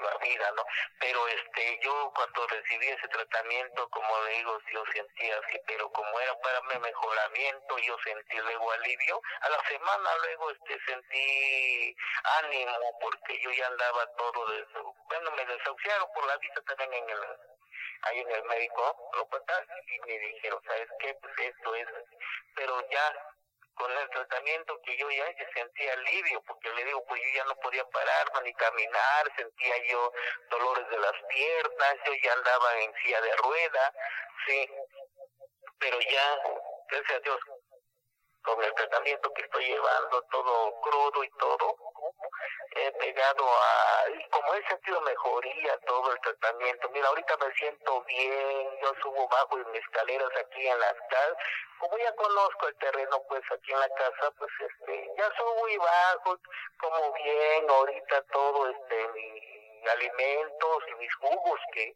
la 0.00 0.16
vida, 0.18 0.50
¿no? 0.56 0.64
Pero 0.98 1.26
este, 1.28 1.78
yo 1.82 2.12
cuando 2.14 2.46
recibí 2.48 2.88
ese 2.88 3.08
tratamiento, 3.08 3.88
como 3.90 4.22
le 4.24 4.30
digo, 4.38 4.58
yo 4.72 4.84
sentía 4.92 5.38
así, 5.38 5.58
pero 5.66 5.90
como 5.92 6.20
era 6.20 6.34
para 6.40 6.60
mi 6.62 6.78
mejoramiento, 6.78 7.78
yo 7.78 7.96
sentí 8.04 8.36
luego 8.38 8.72
alivio. 8.72 9.20
A 9.40 9.48
la 9.50 9.68
semana 9.68 10.10
luego 10.22 10.50
este 10.50 10.78
sentí 10.84 11.96
ánimo 12.42 12.98
porque 13.00 13.40
yo 13.40 13.50
ya 13.52 13.66
andaba 13.66 14.06
todo 14.16 14.46
de, 14.46 14.66
bueno, 15.08 15.30
me 15.32 15.44
desahuciaron 15.46 16.08
por 16.14 16.26
la 16.26 16.36
vista 16.38 16.60
también 16.62 16.94
en 16.94 17.10
el 17.10 17.53
ahí 18.04 18.20
en 18.20 18.30
el 18.30 18.44
médico, 18.44 19.10
lo 19.14 19.28
y 19.86 20.00
me 20.06 20.18
dijeron, 20.18 20.60
¿sabes 20.66 20.88
qué? 21.00 21.14
Pues 21.14 21.34
esto 21.38 21.74
es, 21.74 21.88
pero 22.54 22.80
ya 22.90 23.34
con 23.74 23.90
el 23.90 24.08
tratamiento 24.10 24.80
que 24.84 24.96
yo 24.96 25.10
ya 25.10 25.24
sentía 25.52 25.92
alivio, 25.94 26.40
porque 26.46 26.72
le 26.72 26.84
digo, 26.84 27.04
pues 27.06 27.20
yo 27.22 27.28
ya 27.34 27.44
no 27.44 27.56
podía 27.56 27.84
pararme 27.88 28.42
ni 28.44 28.54
caminar, 28.54 29.32
sentía 29.36 29.74
yo 29.90 30.12
dolores 30.50 30.88
de 30.90 30.98
las 30.98 31.14
piernas, 31.28 31.96
yo 32.06 32.12
ya 32.22 32.32
andaba 32.32 32.78
en 32.80 32.94
silla 33.02 33.20
de 33.20 33.36
rueda, 33.36 33.92
sí, 34.46 34.70
pero 35.78 35.98
ya, 36.00 36.42
gracias 36.88 37.18
a 37.18 37.20
Dios, 37.20 37.40
con 38.44 38.62
el 38.62 38.74
tratamiento 38.74 39.32
que 39.32 39.42
estoy 39.42 39.64
llevando, 39.64 40.22
todo 40.30 40.80
crudo 40.80 41.24
y 41.24 41.30
todo, 41.30 41.76
he 42.76 42.92
pegado 42.92 43.44
a, 43.46 44.10
y 44.10 44.28
como 44.30 44.54
he 44.54 44.66
sentido 44.66 45.00
mejoría 45.00 45.78
todo 45.86 46.12
el 46.12 46.20
tratamiento, 46.20 46.88
mira, 46.90 47.08
ahorita 47.08 47.36
me 47.36 47.52
siento 47.54 48.02
bien, 48.02 48.68
yo 48.82 48.92
subo 49.02 49.28
bajo 49.28 49.58
en 49.58 49.74
escaleras 49.76 50.30
aquí 50.40 50.66
en 50.66 50.78
la 50.78 50.94
casa, 51.08 51.36
como 51.78 51.98
ya 51.98 52.14
conozco 52.16 52.68
el 52.68 52.76
terreno, 52.76 53.22
pues 53.28 53.42
aquí 53.50 53.72
en 53.72 53.80
la 53.80 53.88
casa, 53.90 54.30
pues 54.38 54.50
este, 54.60 55.10
ya 55.16 55.30
subo 55.36 55.68
y 55.68 55.76
bajo, 55.76 56.38
como 56.80 57.12
bien, 57.12 57.70
ahorita 57.70 58.22
todo, 58.32 58.70
este, 58.70 59.08
mis 59.08 59.88
alimentos 59.90 60.84
y 60.88 60.94
mis 60.96 61.14
jugos 61.16 61.60
que, 61.72 61.94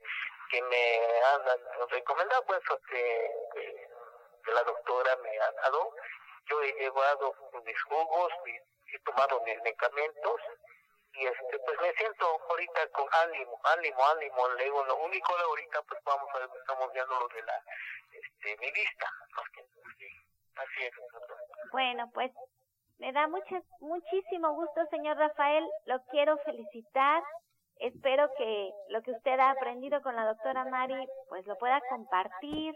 que 0.50 0.62
me 0.62 1.23
han 1.25 1.88
recomendado, 1.88 2.45
pues, 2.47 2.61
que, 2.90 3.31
que, 3.55 3.88
la 4.52 4.62
doctora 4.62 5.14
me 5.17 5.38
ha 5.40 5.52
dado, 5.52 5.95
yo 6.49 6.62
he 6.62 6.73
llevado 6.81 7.35
mis 7.64 7.83
jugos, 7.83 8.33
he 8.47 8.99
tomado 9.00 9.40
mis 9.45 9.57
medicamentos, 9.62 10.40
y 11.14 11.26
este 11.26 11.59
pues 11.59 11.81
me 11.81 11.93
siento 11.95 12.26
ahorita 12.49 12.88
con 12.88 13.07
ánimo, 13.25 13.61
ánimo, 13.64 14.07
ánimo, 14.07 14.49
le 14.50 14.64
digo, 14.64 14.85
lo 14.85 14.97
único 14.99 15.37
de 15.37 15.43
ahorita 15.43 15.83
pues 15.83 16.00
vamos 16.05 16.28
a 16.35 16.38
ver, 16.38 16.49
estamos 16.61 16.93
viendo 16.93 17.19
lo 17.19 17.28
de 17.28 17.43
la, 17.43 17.62
este, 18.12 18.57
mi 18.61 18.71
vista, 18.71 19.11
así 20.57 20.85
es. 20.85 20.93
Bueno, 21.73 22.11
pues 22.14 22.31
me 22.99 23.12
da 23.12 23.26
mucho, 23.28 23.57
muchísimo 23.81 24.55
gusto, 24.55 24.87
señor 24.90 25.17
Rafael, 25.17 25.64
lo 25.87 26.00
quiero 26.11 26.38
felicitar, 26.38 27.23
espero 27.76 28.31
que 28.37 28.71
lo 28.88 29.02
que 29.02 29.12
usted 29.12 29.38
ha 29.38 29.50
aprendido 29.50 30.00
con 30.02 30.14
la 30.14 30.25
doctora 30.25 30.64
Mari, 30.64 31.09
pues 31.28 31.47
lo 31.47 31.57
pueda 31.59 31.81
compartir, 31.88 32.75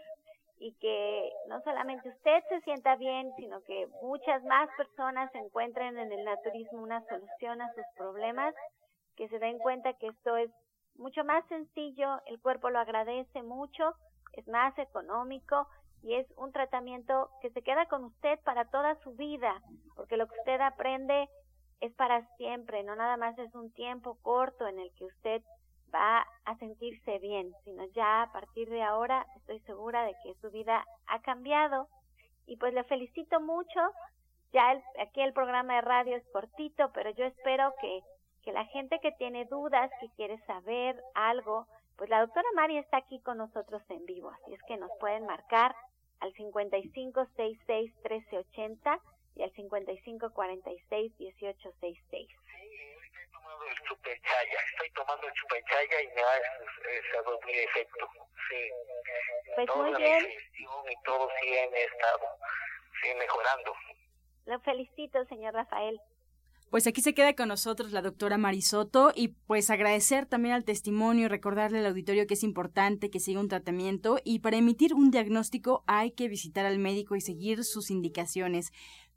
y 0.57 0.73
que 0.75 1.31
no 1.47 1.61
solamente 1.61 2.09
usted 2.09 2.43
se 2.49 2.61
sienta 2.61 2.95
bien, 2.95 3.31
sino 3.35 3.61
que 3.63 3.87
muchas 4.01 4.43
más 4.43 4.69
personas 4.77 5.33
encuentren 5.35 5.97
en 5.97 6.11
el 6.11 6.23
naturismo 6.23 6.81
una 6.81 7.03
solución 7.07 7.61
a 7.61 7.73
sus 7.73 7.85
problemas, 7.97 8.53
que 9.15 9.27
se 9.29 9.39
den 9.39 9.59
cuenta 9.59 9.93
que 9.93 10.07
esto 10.07 10.37
es 10.37 10.51
mucho 10.95 11.23
más 11.23 11.45
sencillo, 11.47 12.21
el 12.27 12.39
cuerpo 12.39 12.69
lo 12.69 12.79
agradece 12.79 13.43
mucho, 13.43 13.93
es 14.33 14.47
más 14.47 14.77
económico 14.77 15.67
y 16.01 16.15
es 16.15 16.27
un 16.37 16.51
tratamiento 16.51 17.29
que 17.41 17.49
se 17.51 17.61
queda 17.61 17.85
con 17.87 18.03
usted 18.05 18.39
para 18.43 18.65
toda 18.65 18.95
su 19.03 19.13
vida, 19.13 19.61
porque 19.95 20.17
lo 20.17 20.27
que 20.27 20.37
usted 20.39 20.59
aprende 20.61 21.29
es 21.79 21.93
para 21.95 22.25
siempre, 22.37 22.83
no 22.83 22.95
nada 22.95 23.17
más 23.17 23.37
es 23.37 23.53
un 23.55 23.71
tiempo 23.73 24.17
corto 24.21 24.67
en 24.67 24.79
el 24.79 24.91
que 24.95 25.05
usted 25.05 25.41
va 25.93 26.25
a 26.45 26.57
sentirse 26.57 27.19
bien, 27.19 27.53
sino 27.63 27.85
ya 27.93 28.23
a 28.23 28.31
partir 28.31 28.69
de 28.69 28.81
ahora 28.81 29.25
estoy 29.35 29.59
segura 29.61 30.03
de 30.05 30.15
que 30.23 30.33
su 30.41 30.49
vida 30.51 30.85
ha 31.07 31.21
cambiado 31.21 31.87
y 32.45 32.57
pues 32.57 32.73
le 32.73 32.83
felicito 32.83 33.39
mucho. 33.39 33.79
Ya 34.51 34.71
aquí 34.99 35.21
el 35.21 35.33
programa 35.33 35.75
de 35.75 35.81
radio 35.81 36.15
es 36.15 36.27
cortito, 36.31 36.91
pero 36.93 37.11
yo 37.11 37.25
espero 37.25 37.73
que, 37.81 38.01
que 38.43 38.51
la 38.51 38.65
gente 38.65 38.99
que 38.99 39.11
tiene 39.13 39.45
dudas, 39.45 39.89
que 39.99 40.09
quiere 40.15 40.37
saber 40.45 41.01
algo, 41.15 41.65
pues 41.97 42.07
la 42.09 42.21
doctora 42.21 42.47
María 42.55 42.79
está 42.79 42.97
aquí 42.97 43.19
con 43.21 43.37
nosotros 43.37 43.81
en 43.89 44.05
vivo, 44.05 44.29
así 44.29 44.53
es 44.53 44.61
que 44.67 44.77
nos 44.77 44.91
pueden 44.99 45.25
marcar 45.25 45.75
al 46.19 46.31
5566-1380 46.33 48.99
y 49.35 49.43
al 49.43 49.51
5546-1866 49.53 52.27
Estoy 54.11 54.89
tomando 54.91 55.27
y 55.27 56.07
me 56.15 56.21
ha 56.21 57.21
dado 57.21 57.39
mi 57.45 57.53
efecto. 57.53 58.07
Sí. 58.49 58.69
Pues 59.55 59.69
muy 59.75 59.95
bien. 59.95 60.25
Y 60.57 61.03
todo 61.03 61.29
sí 61.39 61.47
he 61.47 61.83
estado 61.83 62.27
sí, 63.01 63.09
mejorando. 63.17 63.73
Lo 64.45 64.59
felicito, 64.59 65.23
señor 65.25 65.53
Rafael. 65.53 65.99
Pues 66.73 66.87
aquí 66.87 67.01
se 67.01 67.13
queda 67.13 67.35
con 67.35 67.49
nosotros 67.49 67.91
la 67.91 68.01
doctora 68.01 68.39
Marisoto 68.39 69.11
y 69.13 69.27
pues 69.27 69.69
agradecer 69.69 70.25
también 70.25 70.55
al 70.55 70.65
testimonio, 70.65 71.29
recordarle 71.29 71.77
al 71.77 71.85
auditorio 71.85 72.25
que 72.25 72.33
es 72.33 72.41
importante 72.41 73.11
que 73.11 73.19
siga 73.19 73.39
un 73.39 73.47
tratamiento 73.47 74.17
y 74.23 74.39
para 74.39 74.57
emitir 74.57 74.95
un 74.95 75.11
diagnóstico 75.11 75.83
hay 75.85 76.13
que 76.13 76.27
visitar 76.27 76.65
al 76.65 76.79
médico 76.79 77.15
y 77.15 77.21
seguir 77.21 77.63
sus 77.63 77.91
indicaciones. 77.91 78.71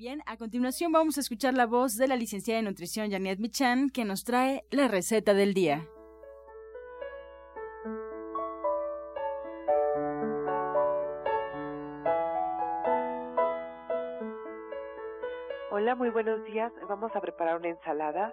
Bien, 0.00 0.22
a 0.24 0.38
continuación 0.38 0.92
vamos 0.92 1.18
a 1.18 1.20
escuchar 1.20 1.52
la 1.52 1.66
voz 1.66 1.94
de 1.96 2.08
la 2.08 2.16
licenciada 2.16 2.58
en 2.58 2.64
nutrición 2.64 3.10
Janet 3.10 3.38
Michan 3.38 3.90
que 3.90 4.06
nos 4.06 4.24
trae 4.24 4.64
la 4.70 4.88
receta 4.88 5.34
del 5.34 5.52
día. 5.52 5.86
Hola, 15.70 15.94
muy 15.96 16.08
buenos 16.08 16.42
días. 16.46 16.72
Vamos 16.88 17.14
a 17.14 17.20
preparar 17.20 17.58
una 17.58 17.68
ensalada 17.68 18.32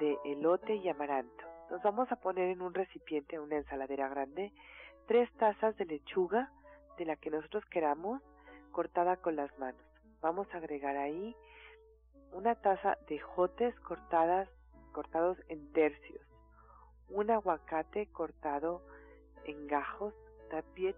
de 0.00 0.16
elote 0.24 0.76
y 0.76 0.88
amaranto. 0.88 1.44
Nos 1.70 1.82
vamos 1.82 2.10
a 2.10 2.16
poner 2.16 2.48
en 2.48 2.62
un 2.62 2.72
recipiente, 2.72 3.38
una 3.38 3.56
ensaladera 3.56 4.08
grande, 4.08 4.50
tres 5.06 5.30
tazas 5.36 5.76
de 5.76 5.84
lechuga 5.84 6.50
de 6.96 7.04
la 7.04 7.16
que 7.16 7.28
nosotros 7.28 7.66
queramos, 7.66 8.22
cortada 8.72 9.18
con 9.18 9.36
las 9.36 9.50
manos 9.58 9.85
vamos 10.26 10.52
a 10.52 10.56
agregar 10.56 10.96
ahí 10.96 11.36
una 12.32 12.56
taza 12.56 12.98
de 13.08 13.20
jotes 13.20 13.78
cortadas, 13.78 14.48
cortados 14.90 15.38
en 15.48 15.72
tercios, 15.72 16.20
un 17.08 17.30
aguacate 17.30 18.08
cortado 18.08 18.82
en 19.44 19.68
gajos, 19.68 20.12
tapiet 20.50 20.96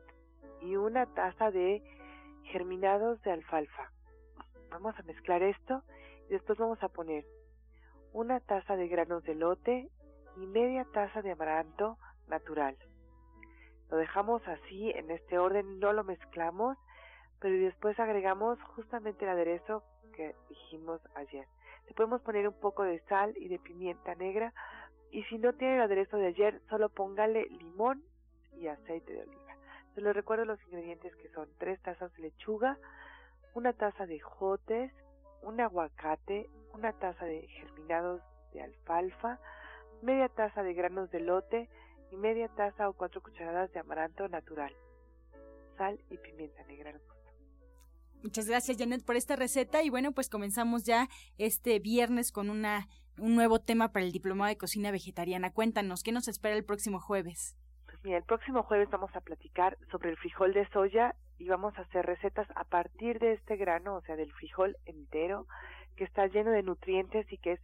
y 0.62 0.76
una 0.76 1.04
taza 1.12 1.50
de 1.50 1.82
germinados 2.44 3.20
de 3.20 3.32
alfalfa. 3.32 3.92
Vamos 4.70 4.98
a 4.98 5.02
mezclar 5.02 5.42
esto 5.42 5.82
y 6.28 6.32
después 6.32 6.58
vamos 6.58 6.82
a 6.82 6.88
poner 6.88 7.26
una 8.14 8.40
taza 8.40 8.76
de 8.76 8.88
granos 8.88 9.24
de 9.24 9.34
lote 9.34 9.90
y 10.36 10.46
media 10.46 10.86
taza 10.94 11.20
de 11.20 11.32
amaranto 11.32 11.98
natural. 12.28 12.78
Lo 13.90 13.98
dejamos 13.98 14.40
así 14.48 14.90
en 14.92 15.10
este 15.10 15.38
orden, 15.38 15.80
no 15.80 15.92
lo 15.92 16.02
mezclamos 16.02 16.78
pero 17.40 17.54
después 17.56 17.98
agregamos 17.98 18.60
justamente 18.74 19.24
el 19.24 19.30
aderezo 19.30 19.82
que 20.14 20.34
dijimos 20.48 21.00
ayer. 21.14 21.46
Le 21.86 21.94
podemos 21.94 22.20
poner 22.22 22.48
un 22.48 22.58
poco 22.58 22.82
de 22.82 23.00
sal 23.08 23.34
y 23.36 23.48
de 23.48 23.58
pimienta 23.58 24.14
negra 24.14 24.52
y 25.10 25.22
si 25.24 25.38
no 25.38 25.54
tiene 25.54 25.76
el 25.76 25.82
aderezo 25.82 26.16
de 26.18 26.26
ayer, 26.26 26.60
solo 26.68 26.88
póngale 26.90 27.46
limón 27.46 28.02
y 28.52 28.66
aceite 28.66 29.12
de 29.12 29.22
oliva. 29.22 29.56
Se 29.94 30.00
les 30.00 30.14
recuerdo 30.14 30.44
los 30.44 30.62
ingredientes 30.64 31.14
que 31.16 31.28
son 31.30 31.48
tres 31.58 31.80
tazas 31.82 32.12
de 32.14 32.22
lechuga, 32.22 32.78
una 33.54 33.72
taza 33.72 34.06
de 34.06 34.20
jotes, 34.20 34.92
un 35.42 35.60
aguacate, 35.60 36.50
una 36.74 36.92
taza 36.92 37.24
de 37.24 37.46
germinados 37.48 38.20
de 38.52 38.62
alfalfa, 38.62 39.38
media 40.02 40.28
taza 40.28 40.62
de 40.62 40.74
granos 40.74 41.10
de 41.10 41.20
lote 41.20 41.68
y 42.10 42.16
media 42.16 42.48
taza 42.48 42.88
o 42.88 42.92
cuatro 42.92 43.22
cucharadas 43.22 43.72
de 43.72 43.80
amaranto 43.80 44.28
natural, 44.28 44.74
sal 45.76 45.98
y 46.10 46.18
pimienta 46.18 46.62
negra. 46.64 46.94
Muchas 48.22 48.48
gracias 48.48 48.76
Janet 48.78 49.04
por 49.04 49.16
esta 49.16 49.36
receta 49.36 49.82
y 49.82 49.90
bueno 49.90 50.12
pues 50.12 50.28
comenzamos 50.28 50.84
ya 50.84 51.08
este 51.38 51.78
viernes 51.78 52.32
con 52.32 52.50
una 52.50 52.88
un 53.18 53.34
nuevo 53.34 53.60
tema 53.60 53.92
para 53.92 54.04
el 54.04 54.12
diplomado 54.12 54.48
de 54.48 54.56
cocina 54.56 54.90
vegetariana. 54.90 55.52
Cuéntanos, 55.52 56.02
¿qué 56.02 56.12
nos 56.12 56.28
espera 56.28 56.54
el 56.54 56.64
próximo 56.64 57.00
jueves? 57.00 57.56
Pues 57.86 57.98
mira, 58.04 58.18
el 58.18 58.24
próximo 58.24 58.62
jueves 58.62 58.88
vamos 58.90 59.14
a 59.14 59.20
platicar 59.20 59.76
sobre 59.90 60.10
el 60.10 60.16
frijol 60.16 60.52
de 60.52 60.68
soya 60.70 61.14
y 61.38 61.48
vamos 61.48 61.76
a 61.78 61.82
hacer 61.82 62.06
recetas 62.06 62.48
a 62.54 62.64
partir 62.64 63.18
de 63.18 63.32
este 63.32 63.56
grano, 63.56 63.96
o 63.96 64.02
sea, 64.02 64.16
del 64.16 64.32
frijol 64.32 64.76
entero, 64.86 65.46
que 65.96 66.04
está 66.04 66.26
lleno 66.26 66.50
de 66.50 66.62
nutrientes 66.62 67.30
y 67.32 67.38
que 67.38 67.52
es 67.52 67.60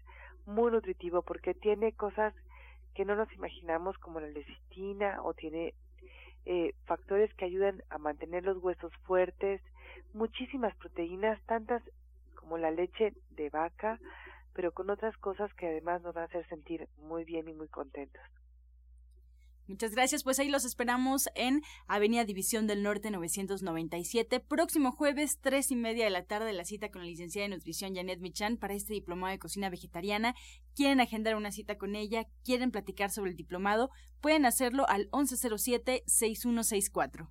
muy 0.46 0.70
nutritivo 0.70 1.22
porque 1.22 1.54
tiene 1.54 1.92
cosas 1.92 2.34
que 2.94 3.04
no 3.04 3.16
nos 3.16 3.32
imaginamos 3.32 3.98
como 3.98 4.20
la 4.20 4.28
lecitina 4.28 5.22
o 5.22 5.34
tiene 5.34 5.74
eh, 6.46 6.74
factores 6.84 7.32
que 7.34 7.44
ayudan 7.44 7.82
a 7.90 7.98
mantener 7.98 8.44
los 8.44 8.62
huesos 8.62 8.92
fuertes, 9.04 9.60
muchísimas 10.12 10.74
proteínas, 10.76 11.40
tantas 11.46 11.82
como 12.34 12.58
la 12.58 12.70
leche 12.70 13.14
de 13.30 13.50
vaca, 13.50 13.98
pero 14.52 14.72
con 14.72 14.90
otras 14.90 15.16
cosas 15.18 15.52
que 15.54 15.66
además 15.66 16.02
nos 16.02 16.14
van 16.14 16.24
a 16.24 16.26
hacer 16.26 16.46
sentir 16.48 16.88
muy 16.98 17.24
bien 17.24 17.48
y 17.48 17.52
muy 17.52 17.68
contentos. 17.68 18.22
Muchas 19.66 19.92
gracias, 19.92 20.24
pues 20.24 20.38
ahí 20.38 20.50
los 20.50 20.66
esperamos 20.66 21.30
en 21.34 21.62
Avenida 21.86 22.26
División 22.26 22.66
del 22.66 22.82
Norte 22.82 23.10
997, 23.10 24.40
próximo 24.40 24.92
jueves, 24.92 25.38
tres 25.40 25.70
y 25.70 25.76
media 25.76 26.04
de 26.04 26.10
la 26.10 26.26
tarde, 26.26 26.52
la 26.52 26.66
cita 26.66 26.90
con 26.90 27.00
la 27.00 27.08
licenciada 27.08 27.48
de 27.48 27.54
nutrición 27.54 27.94
Janet 27.94 28.20
Michan 28.20 28.58
para 28.58 28.74
este 28.74 28.92
diplomado 28.92 29.32
de 29.32 29.38
cocina 29.38 29.70
vegetariana. 29.70 30.34
Quieren 30.74 31.00
agendar 31.00 31.34
una 31.34 31.50
cita 31.50 31.78
con 31.78 31.96
ella, 31.96 32.26
quieren 32.44 32.72
platicar 32.72 33.10
sobre 33.10 33.30
el 33.30 33.38
diplomado, 33.38 33.88
pueden 34.20 34.44
hacerlo 34.44 34.86
al 34.86 35.08
1107-6164. 35.12 37.30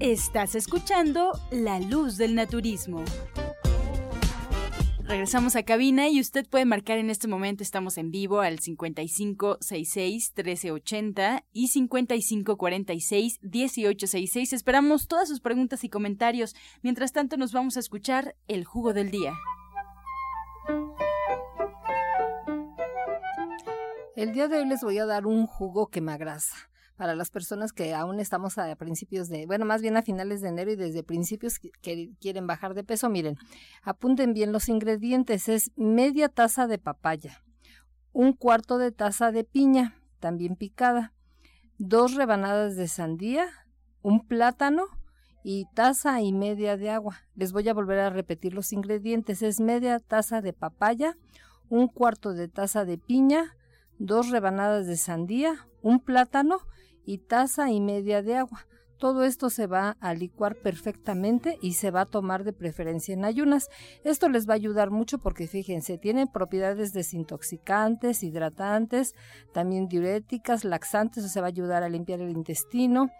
Estás 0.00 0.54
escuchando 0.54 1.38
La 1.50 1.78
Luz 1.78 2.16
del 2.16 2.34
Naturismo. 2.34 3.04
Regresamos 5.04 5.56
a 5.56 5.62
cabina 5.62 6.08
y 6.08 6.20
usted 6.20 6.48
puede 6.48 6.64
marcar 6.64 6.96
en 6.96 7.10
este 7.10 7.28
momento, 7.28 7.62
estamos 7.62 7.98
en 7.98 8.10
vivo 8.10 8.40
al 8.40 8.60
5566-1380 8.60 11.44
y 11.52 11.68
5546-1866. 11.68 14.54
Esperamos 14.54 15.06
todas 15.06 15.28
sus 15.28 15.40
preguntas 15.40 15.84
y 15.84 15.90
comentarios. 15.90 16.56
Mientras 16.80 17.12
tanto, 17.12 17.36
nos 17.36 17.52
vamos 17.52 17.76
a 17.76 17.80
escuchar 17.80 18.36
el 18.48 18.64
jugo 18.64 18.94
del 18.94 19.10
día. 19.10 19.34
El 24.16 24.32
día 24.32 24.48
de 24.48 24.60
hoy 24.60 24.66
les 24.66 24.80
voy 24.80 24.96
a 24.96 25.04
dar 25.04 25.26
un 25.26 25.46
jugo 25.46 25.88
que 25.88 26.00
me 26.00 26.12
agrasa 26.12 26.69
para 27.00 27.14
las 27.14 27.30
personas 27.30 27.72
que 27.72 27.94
aún 27.94 28.20
estamos 28.20 28.58
a 28.58 28.76
principios 28.76 29.30
de, 29.30 29.46
bueno, 29.46 29.64
más 29.64 29.80
bien 29.80 29.96
a 29.96 30.02
finales 30.02 30.42
de 30.42 30.48
enero 30.48 30.72
y 30.72 30.76
desde 30.76 31.02
principios 31.02 31.58
que 31.58 32.10
quieren 32.20 32.46
bajar 32.46 32.74
de 32.74 32.84
peso, 32.84 33.08
miren, 33.08 33.38
apunten 33.82 34.34
bien 34.34 34.52
los 34.52 34.68
ingredientes, 34.68 35.48
es 35.48 35.70
media 35.76 36.28
taza 36.28 36.66
de 36.66 36.76
papaya, 36.76 37.42
un 38.12 38.34
cuarto 38.34 38.76
de 38.76 38.92
taza 38.92 39.32
de 39.32 39.44
piña, 39.44 39.98
también 40.18 40.56
picada, 40.56 41.14
dos 41.78 42.16
rebanadas 42.16 42.76
de 42.76 42.86
sandía, 42.86 43.46
un 44.02 44.26
plátano 44.26 44.84
y 45.42 45.68
taza 45.74 46.20
y 46.20 46.34
media 46.34 46.76
de 46.76 46.90
agua. 46.90 47.22
Les 47.34 47.52
voy 47.52 47.66
a 47.70 47.72
volver 47.72 48.00
a 48.00 48.10
repetir 48.10 48.52
los 48.52 48.74
ingredientes, 48.74 49.40
es 49.40 49.58
media 49.58 50.00
taza 50.00 50.42
de 50.42 50.52
papaya, 50.52 51.16
un 51.70 51.88
cuarto 51.88 52.34
de 52.34 52.48
taza 52.48 52.84
de 52.84 52.98
piña, 52.98 53.56
dos 53.98 54.28
rebanadas 54.28 54.86
de 54.86 54.98
sandía, 54.98 55.66
un 55.80 56.00
plátano 56.00 56.58
y 57.10 57.18
taza 57.18 57.72
y 57.72 57.80
media 57.80 58.22
de 58.22 58.36
agua. 58.36 58.68
Todo 58.96 59.24
esto 59.24 59.50
se 59.50 59.66
va 59.66 59.96
a 59.98 60.14
licuar 60.14 60.54
perfectamente 60.54 61.58
y 61.60 61.72
se 61.72 61.90
va 61.90 62.02
a 62.02 62.06
tomar 62.06 62.44
de 62.44 62.52
preferencia 62.52 63.14
en 63.14 63.24
ayunas. 63.24 63.68
Esto 64.04 64.28
les 64.28 64.48
va 64.48 64.52
a 64.52 64.56
ayudar 64.56 64.92
mucho 64.92 65.18
porque 65.18 65.48
fíjense, 65.48 65.98
tiene 65.98 66.28
propiedades 66.28 66.92
desintoxicantes, 66.92 68.22
hidratantes, 68.22 69.14
también 69.52 69.88
diuréticas, 69.88 70.64
laxantes, 70.64 71.24
o 71.24 71.28
se 71.28 71.40
va 71.40 71.48
a 71.48 71.48
ayudar 71.48 71.82
a 71.82 71.88
limpiar 71.88 72.20
el 72.20 72.30
intestino, 72.30 73.10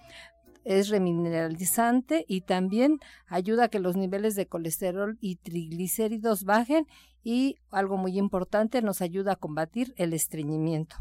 es 0.65 0.89
remineralizante 0.89 2.25
y 2.29 2.43
también 2.43 3.01
ayuda 3.27 3.65
a 3.65 3.69
que 3.69 3.81
los 3.81 3.97
niveles 3.97 4.37
de 4.37 4.47
colesterol 4.47 5.19
y 5.21 5.37
triglicéridos 5.37 6.45
bajen 6.45 6.87
y 7.25 7.57
algo 7.73 7.97
muy 7.97 8.19
importante 8.19 8.83
nos 8.83 9.03
ayuda 9.03 9.33
a 9.33 9.37
combatir 9.37 9.95
el 9.97 10.13
estreñimiento. 10.13 10.95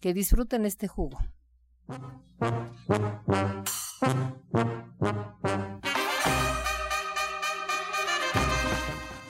Que 0.00 0.12
disfruten 0.12 0.66
este 0.66 0.88
jugo. 0.88 1.20
Thank 1.86 2.02
you. 6.38 6.53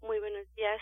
Muy 0.00 0.20
buenos 0.20 0.46
días. 0.54 0.80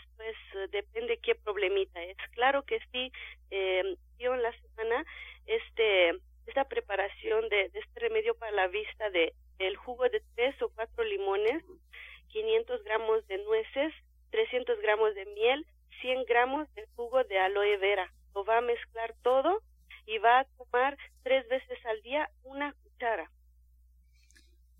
Depende 0.67 1.19
qué 1.19 1.35
problemita 1.35 2.03
es. 2.03 2.17
Claro 2.33 2.65
que 2.65 2.81
sí. 2.93 3.13
Eh, 3.51 3.97
en 4.19 4.43
la 4.43 4.53
semana 4.61 5.05
este 5.47 6.11
esta 6.47 6.65
preparación 6.65 7.49
de, 7.51 7.71
este 7.75 8.01
remedio 8.01 8.35
para 8.35 8.53
la 8.53 8.69
vista 8.69 9.11
de 9.11 9.35
el 9.59 9.77
jugo 9.77 10.09
de 10.09 10.23
tres 10.35 10.61
o 10.63 10.71
cuatro 10.71 11.05
limones, 11.05 11.63
500 12.29 12.85
gramos 12.85 13.27
de 13.27 13.39
nueces, 13.39 13.93
300 14.31 14.81
gramos 14.81 15.15
de 15.15 15.27
miel, 15.27 15.67
100 16.01 16.25
gramos 16.25 16.73
de 16.75 16.87
jugo 16.97 17.23
de 17.25 17.39
aloe 17.39 17.77
vera. 17.77 18.13
Lo 18.35 18.45
va 18.45 18.59
a 18.59 18.63
mezclar 18.63 19.15
todo 19.23 19.61
y 20.07 20.19
va 20.19 20.41
a 20.41 20.45
tomar 20.57 20.97
tres 21.23 21.47
veces 21.49 21.85
al 21.85 22.01
día 22.03 22.31
una 22.45 22.73
cuchara. 22.83 23.31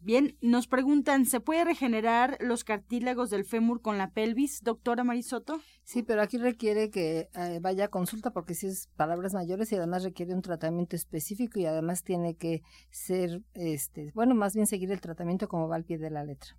Bien, 0.01 0.37
nos 0.41 0.69
preguntan, 0.69 1.27
¿se 1.27 1.41
puede 1.41 1.65
regenerar 1.65 2.39
los 2.41 2.63
cartílagos 2.63 3.31
del 3.31 3.45
fémur 3.45 3.83
con 3.83 3.99
la 3.99 4.11
pelvis, 4.13 4.63
doctora 4.63 5.03
Marisoto? 5.03 5.61
Sí, 5.83 6.05
pero 6.05 6.23
aquí 6.23 6.39
requiere 6.39 6.89
que 6.89 7.29
eh, 7.35 7.59
vaya 7.61 7.87
a 7.87 7.89
consulta 7.89 8.31
porque 8.31 8.55
si 8.55 8.69
es 8.69 8.87
palabras 8.97 9.35
mayores 9.35 9.73
y 9.73 9.77
además 9.77 10.05
requiere 10.05 10.35
un 10.35 10.43
tratamiento 10.43 10.95
específico 10.95 11.59
y 11.59 11.67
además 11.67 12.05
tiene 12.05 12.37
que 12.37 12.63
ser, 12.91 13.41
este, 13.55 14.13
bueno, 14.15 14.37
más 14.37 14.55
bien 14.55 14.69
seguir 14.69 14.93
el 14.93 15.01
tratamiento 15.01 15.49
como 15.49 15.69
va 15.69 15.77
al 15.77 15.85
pie 15.85 15.99
de 15.99 16.11
la 16.11 16.25
letra. 16.25 16.57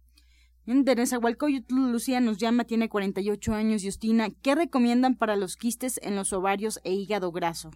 Bien, 0.66 0.84
Teresa 0.84 1.18
Lucía 1.70 2.20
nos 2.20 2.38
llama, 2.38 2.66
tiene 2.66 2.90
48 2.90 3.54
años, 3.54 3.84
Justina. 3.84 4.28
¿Qué 4.44 4.54
recomiendan 4.54 5.18
para 5.18 5.38
los 5.38 5.56
quistes 5.56 6.00
en 6.04 6.16
los 6.16 6.34
ovarios 6.34 6.80
e 6.84 6.92
hígado 6.92 7.32
graso? 7.32 7.72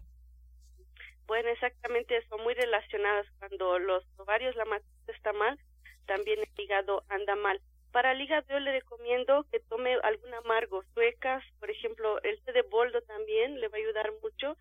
Bueno, 1.26 1.50
exactamente, 1.50 2.14
son 2.30 2.44
muy 2.44 2.54
relacionadas. 2.54 3.26
Cuando 3.40 3.80
los 3.80 4.04
ovarios, 4.18 4.56
la 4.58 4.66
matriz 4.66 4.93
está 5.12 5.34
mal, 5.34 5.60
también 6.06 6.40
el 6.40 6.50
hígado 6.64 7.04
anda 7.10 7.36
mal. 7.36 7.62
Para 7.92 8.14
el 8.14 8.22
hígado 8.22 8.46
yo 8.50 8.60
le 8.60 8.72
recomiendo 8.72 9.46
que 9.52 9.60
tome 9.60 9.96
algún 10.04 10.34
amargo, 10.34 10.84
suecas, 10.94 11.44
por 11.60 11.70
ejemplo, 11.70 12.22
el 12.24 12.42
té 12.44 12.54
de 12.54 12.64
boldo 12.64 13.02
también 13.02 13.60
le 13.60 13.68
va 13.68 13.78
a 13.78 13.82
ayudar 13.82 14.12
mucho. 14.22 14.58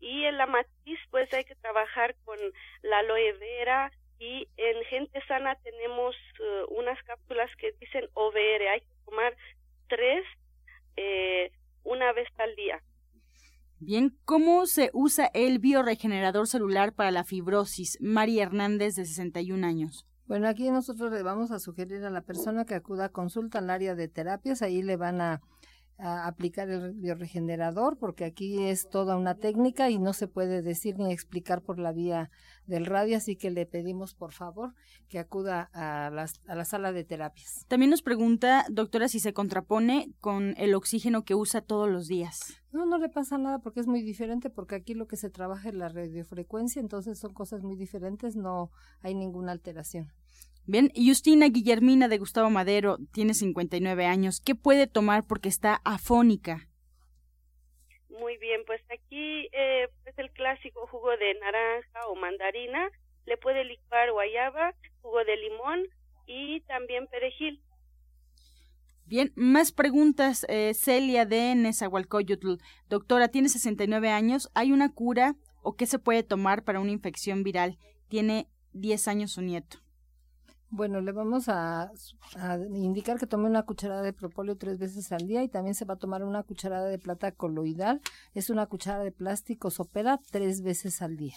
Y 0.00 0.24
en 0.24 0.38
la 0.38 0.46
matriz, 0.46 1.00
pues 1.10 1.32
hay 1.32 1.44
que 1.44 1.56
trabajar 1.56 2.14
con 2.24 2.38
la 2.82 2.98
aloe 2.98 3.32
vera, 3.32 3.90
y 4.18 4.48
en 4.56 4.84
gente 4.84 5.20
sana 5.26 5.56
tenemos 5.62 6.16
uh, 6.40 6.74
unas 6.74 7.00
cápsulas 7.04 7.54
que 7.56 7.72
dicen 7.72 8.08
OVR, 8.14 8.68
hay 8.68 8.80
que 8.80 9.04
tomar 9.04 9.36
tres 9.88 10.24
eh, 10.96 11.52
una 11.84 12.12
vez 12.12 12.28
al 12.38 12.54
día. 12.56 12.82
Bien, 13.80 14.16
¿cómo 14.24 14.66
se 14.66 14.90
usa 14.92 15.30
el 15.34 15.60
bioregenerador 15.60 16.48
celular 16.48 16.94
para 16.94 17.12
la 17.12 17.22
fibrosis? 17.22 17.96
María 18.00 18.42
Hernández, 18.42 18.96
de 18.96 19.04
61 19.04 19.64
años. 19.64 20.04
Bueno, 20.26 20.48
aquí 20.48 20.68
nosotros 20.70 21.12
le 21.12 21.22
vamos 21.22 21.52
a 21.52 21.60
sugerir 21.60 22.04
a 22.04 22.10
la 22.10 22.22
persona 22.22 22.64
que 22.64 22.74
acuda 22.74 23.06
a 23.06 23.08
consulta 23.10 23.60
al 23.60 23.70
área 23.70 23.94
de 23.94 24.08
terapias, 24.08 24.62
ahí 24.62 24.82
le 24.82 24.96
van 24.96 25.20
a 25.20 25.40
a 25.98 26.26
aplicar 26.26 26.70
el 26.70 26.92
bioregenerador 26.92 27.98
porque 27.98 28.24
aquí 28.24 28.64
es 28.64 28.88
toda 28.88 29.16
una 29.16 29.34
técnica 29.34 29.90
y 29.90 29.98
no 29.98 30.12
se 30.12 30.28
puede 30.28 30.62
decir 30.62 30.98
ni 30.98 31.12
explicar 31.12 31.62
por 31.62 31.78
la 31.78 31.92
vía 31.92 32.30
del 32.66 32.86
radio, 32.86 33.16
así 33.16 33.36
que 33.36 33.50
le 33.50 33.66
pedimos 33.66 34.14
por 34.14 34.32
favor 34.32 34.74
que 35.08 35.18
acuda 35.18 35.70
a, 35.72 36.06
a 36.06 36.54
la 36.54 36.64
sala 36.64 36.92
de 36.92 37.04
terapias. 37.04 37.64
También 37.66 37.90
nos 37.90 38.02
pregunta, 38.02 38.64
doctora, 38.68 39.08
si 39.08 39.20
se 39.20 39.32
contrapone 39.32 40.12
con 40.20 40.54
el 40.56 40.74
oxígeno 40.74 41.24
que 41.24 41.34
usa 41.34 41.62
todos 41.62 41.88
los 41.88 42.06
días. 42.06 42.62
No, 42.70 42.84
no 42.84 42.98
le 42.98 43.08
pasa 43.08 43.38
nada 43.38 43.58
porque 43.58 43.80
es 43.80 43.86
muy 43.86 44.02
diferente, 44.02 44.50
porque 44.50 44.74
aquí 44.74 44.94
lo 44.94 45.06
que 45.06 45.16
se 45.16 45.30
trabaja 45.30 45.70
es 45.70 45.74
la 45.74 45.88
radiofrecuencia, 45.88 46.80
entonces 46.80 47.18
son 47.18 47.32
cosas 47.32 47.62
muy 47.62 47.76
diferentes, 47.76 48.36
no 48.36 48.70
hay 49.00 49.14
ninguna 49.14 49.52
alteración. 49.52 50.12
Bien, 50.70 50.92
Justina 50.94 51.48
Guillermina 51.48 52.08
de 52.08 52.18
Gustavo 52.18 52.50
Madero 52.50 52.98
tiene 53.10 53.32
59 53.32 54.04
años. 54.04 54.42
¿Qué 54.44 54.54
puede 54.54 54.86
tomar 54.86 55.26
porque 55.26 55.48
está 55.48 55.80
afónica? 55.82 56.68
Muy 58.10 58.36
bien, 58.36 58.60
pues 58.66 58.82
aquí 58.90 59.48
eh, 59.52 59.88
es 60.04 60.18
el 60.18 60.30
clásico 60.32 60.86
jugo 60.88 61.08
de 61.16 61.32
naranja 61.40 62.06
o 62.08 62.16
mandarina. 62.16 62.90
Le 63.24 63.38
puede 63.38 63.64
licuar 63.64 64.12
guayaba, 64.12 64.74
jugo 65.00 65.24
de 65.24 65.38
limón 65.38 65.86
y 66.26 66.60
también 66.60 67.06
perejil. 67.06 67.62
Bien, 69.06 69.32
más 69.36 69.72
preguntas. 69.72 70.44
Eh, 70.50 70.74
Celia 70.74 71.24
de 71.24 71.54
Nezahualcóyotl. 71.54 72.56
Doctora, 72.90 73.28
tiene 73.28 73.48
69 73.48 74.10
años. 74.10 74.50
¿Hay 74.54 74.72
una 74.72 74.92
cura 74.92 75.34
o 75.62 75.76
qué 75.76 75.86
se 75.86 75.98
puede 75.98 76.24
tomar 76.24 76.62
para 76.62 76.78
una 76.78 76.92
infección 76.92 77.42
viral? 77.42 77.78
Tiene 78.08 78.48
10 78.74 79.08
años 79.08 79.32
su 79.32 79.40
nieto. 79.40 79.78
Bueno, 80.70 81.00
le 81.00 81.12
vamos 81.12 81.48
a, 81.48 81.90
indicar 82.74 83.18
que 83.18 83.26
tome 83.26 83.46
una 83.46 83.62
cucharada 83.62 84.02
de 84.02 84.12
propóleo 84.12 84.56
tres 84.58 84.78
veces 84.78 85.12
al 85.12 85.26
día 85.26 85.42
y 85.42 85.48
también 85.48 85.74
se 85.74 85.86
va 85.86 85.94
a 85.94 85.98
tomar 85.98 86.22
una 86.22 86.42
cucharada 86.42 86.88
de 86.88 86.98
plata 86.98 87.32
coloidal. 87.32 88.02
Es 88.34 88.50
una 88.50 88.66
cucharada 88.66 89.02
de 89.02 89.12
plástico 89.12 89.70
sopera 89.70 90.20
tres 90.30 90.60
veces 90.60 91.00
al 91.00 91.16
día. 91.16 91.36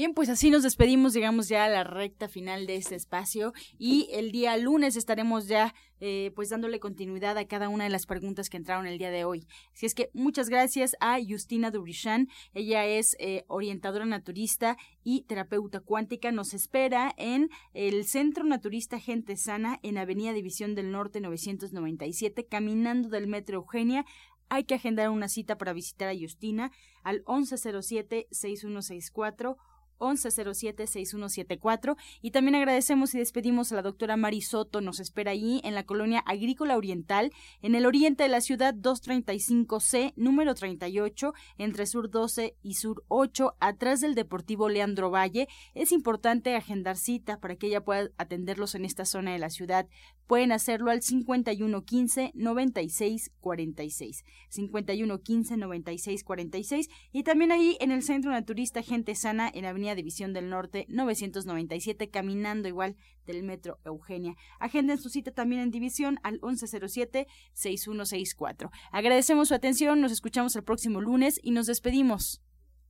Bien, 0.00 0.14
pues 0.14 0.30
así 0.30 0.48
nos 0.48 0.62
despedimos, 0.62 1.12
llegamos 1.12 1.50
ya 1.50 1.66
a 1.66 1.68
la 1.68 1.84
recta 1.84 2.26
final 2.26 2.66
de 2.66 2.76
este 2.76 2.94
espacio 2.94 3.52
y 3.78 4.08
el 4.12 4.32
día 4.32 4.56
lunes 4.56 4.96
estaremos 4.96 5.46
ya 5.46 5.74
eh, 6.00 6.32
pues 6.34 6.48
dándole 6.48 6.80
continuidad 6.80 7.36
a 7.36 7.46
cada 7.46 7.68
una 7.68 7.84
de 7.84 7.90
las 7.90 8.06
preguntas 8.06 8.48
que 8.48 8.56
entraron 8.56 8.86
el 8.86 8.96
día 8.96 9.10
de 9.10 9.26
hoy. 9.26 9.46
Así 9.74 9.84
es 9.84 9.94
que 9.94 10.08
muchas 10.14 10.48
gracias 10.48 10.96
a 11.00 11.18
Justina 11.22 11.70
Dubrichan, 11.70 12.28
ella 12.54 12.86
es 12.86 13.14
eh, 13.18 13.44
orientadora 13.46 14.06
naturista 14.06 14.78
y 15.04 15.24
terapeuta 15.24 15.80
cuántica, 15.80 16.32
nos 16.32 16.54
espera 16.54 17.12
en 17.18 17.50
el 17.74 18.06
Centro 18.06 18.44
Naturista 18.44 18.98
Gente 18.98 19.36
Sana 19.36 19.80
en 19.82 19.98
Avenida 19.98 20.32
División 20.32 20.74
del 20.74 20.92
Norte 20.92 21.20
997, 21.20 22.46
caminando 22.46 23.10
del 23.10 23.26
Metro 23.26 23.58
Eugenia 23.58 24.06
hay 24.50 24.64
que 24.64 24.74
agendar 24.74 25.08
una 25.10 25.28
cita 25.28 25.58
para 25.58 25.72
visitar 25.72 26.08
a 26.08 26.18
Justina 26.18 26.72
al 27.04 27.24
1107-6164 27.24 29.56
1107-6174. 30.00 31.96
Y 32.20 32.32
también 32.32 32.56
agradecemos 32.56 33.14
y 33.14 33.18
despedimos 33.18 33.70
a 33.70 33.76
la 33.76 33.82
doctora 33.82 34.16
Mari 34.16 34.40
Soto. 34.40 34.80
Nos 34.80 34.98
espera 34.98 35.30
ahí 35.30 35.60
en 35.62 35.74
la 35.74 35.84
colonia 35.84 36.20
agrícola 36.26 36.76
oriental, 36.76 37.30
en 37.62 37.74
el 37.74 37.86
oriente 37.86 38.24
de 38.24 38.28
la 38.28 38.40
ciudad 38.40 38.74
235C, 38.74 40.12
número 40.16 40.54
38, 40.54 41.32
entre 41.58 41.86
sur 41.86 42.10
12 42.10 42.56
y 42.62 42.74
sur 42.74 43.04
8, 43.08 43.56
atrás 43.60 44.00
del 44.00 44.14
Deportivo 44.14 44.68
Leandro 44.68 45.10
Valle. 45.10 45.48
Es 45.74 45.92
importante 45.92 46.56
agendar 46.56 46.96
cita 46.96 47.38
para 47.38 47.56
que 47.56 47.68
ella 47.68 47.84
pueda 47.84 48.10
atenderlos 48.18 48.74
en 48.74 48.84
esta 48.84 49.04
zona 49.04 49.32
de 49.32 49.38
la 49.38 49.50
ciudad. 49.50 49.86
Pueden 50.30 50.52
hacerlo 50.52 50.92
al 50.92 51.02
5115 51.02 52.30
9646. 52.36 54.24
5115 54.48 55.56
9646. 55.56 56.88
Y 57.10 57.24
también 57.24 57.50
ahí 57.50 57.76
en 57.80 57.90
el 57.90 58.04
Centro 58.04 58.30
Naturista 58.30 58.80
Gente 58.80 59.16
Sana, 59.16 59.50
en 59.52 59.64
Avenida 59.64 59.96
División 59.96 60.32
del 60.32 60.48
Norte 60.48 60.86
997, 60.88 62.10
caminando 62.10 62.68
igual 62.68 62.94
del 63.26 63.42
Metro 63.42 63.80
Eugenia. 63.84 64.36
Agenden 64.60 64.98
su 64.98 65.08
cita 65.08 65.32
también 65.32 65.62
en 65.62 65.72
División 65.72 66.20
al 66.22 66.40
1107-6164. 66.42 68.70
Agradecemos 68.92 69.48
su 69.48 69.54
atención, 69.54 70.00
nos 70.00 70.12
escuchamos 70.12 70.54
el 70.54 70.62
próximo 70.62 71.00
lunes 71.00 71.40
y 71.42 71.50
nos 71.50 71.66
despedimos. 71.66 72.40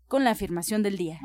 con 0.08 0.24
la 0.24 0.32
afirmación 0.32 0.82
del 0.82 0.98
día. 0.98 1.20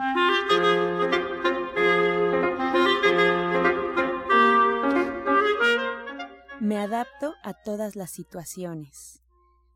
Me 6.65 6.79
adapto 6.79 7.35
a 7.43 7.53
todas 7.53 7.95
las 7.95 8.09
situaciones. 8.09 9.21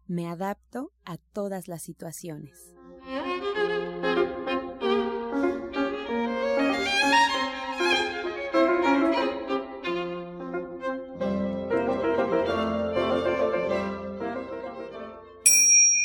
Me 0.08 0.28
adapto 0.28 0.89
a 1.06 1.17
todas 1.17 1.67
las 1.67 1.84
situaciones. 1.84 2.73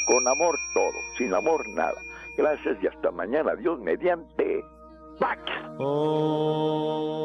Con 0.05 0.29
amor 0.29 0.59
todo, 0.75 0.93
sin 1.17 1.33
amor 1.33 1.67
nada. 1.71 1.99
Gracias 2.37 2.77
y 2.83 2.89
hasta 2.89 3.11
mañana. 3.11 3.55
Dios 3.57 3.81
mediante. 3.81 4.63
¡Pax! 5.19 5.41
Oh. 5.79 7.25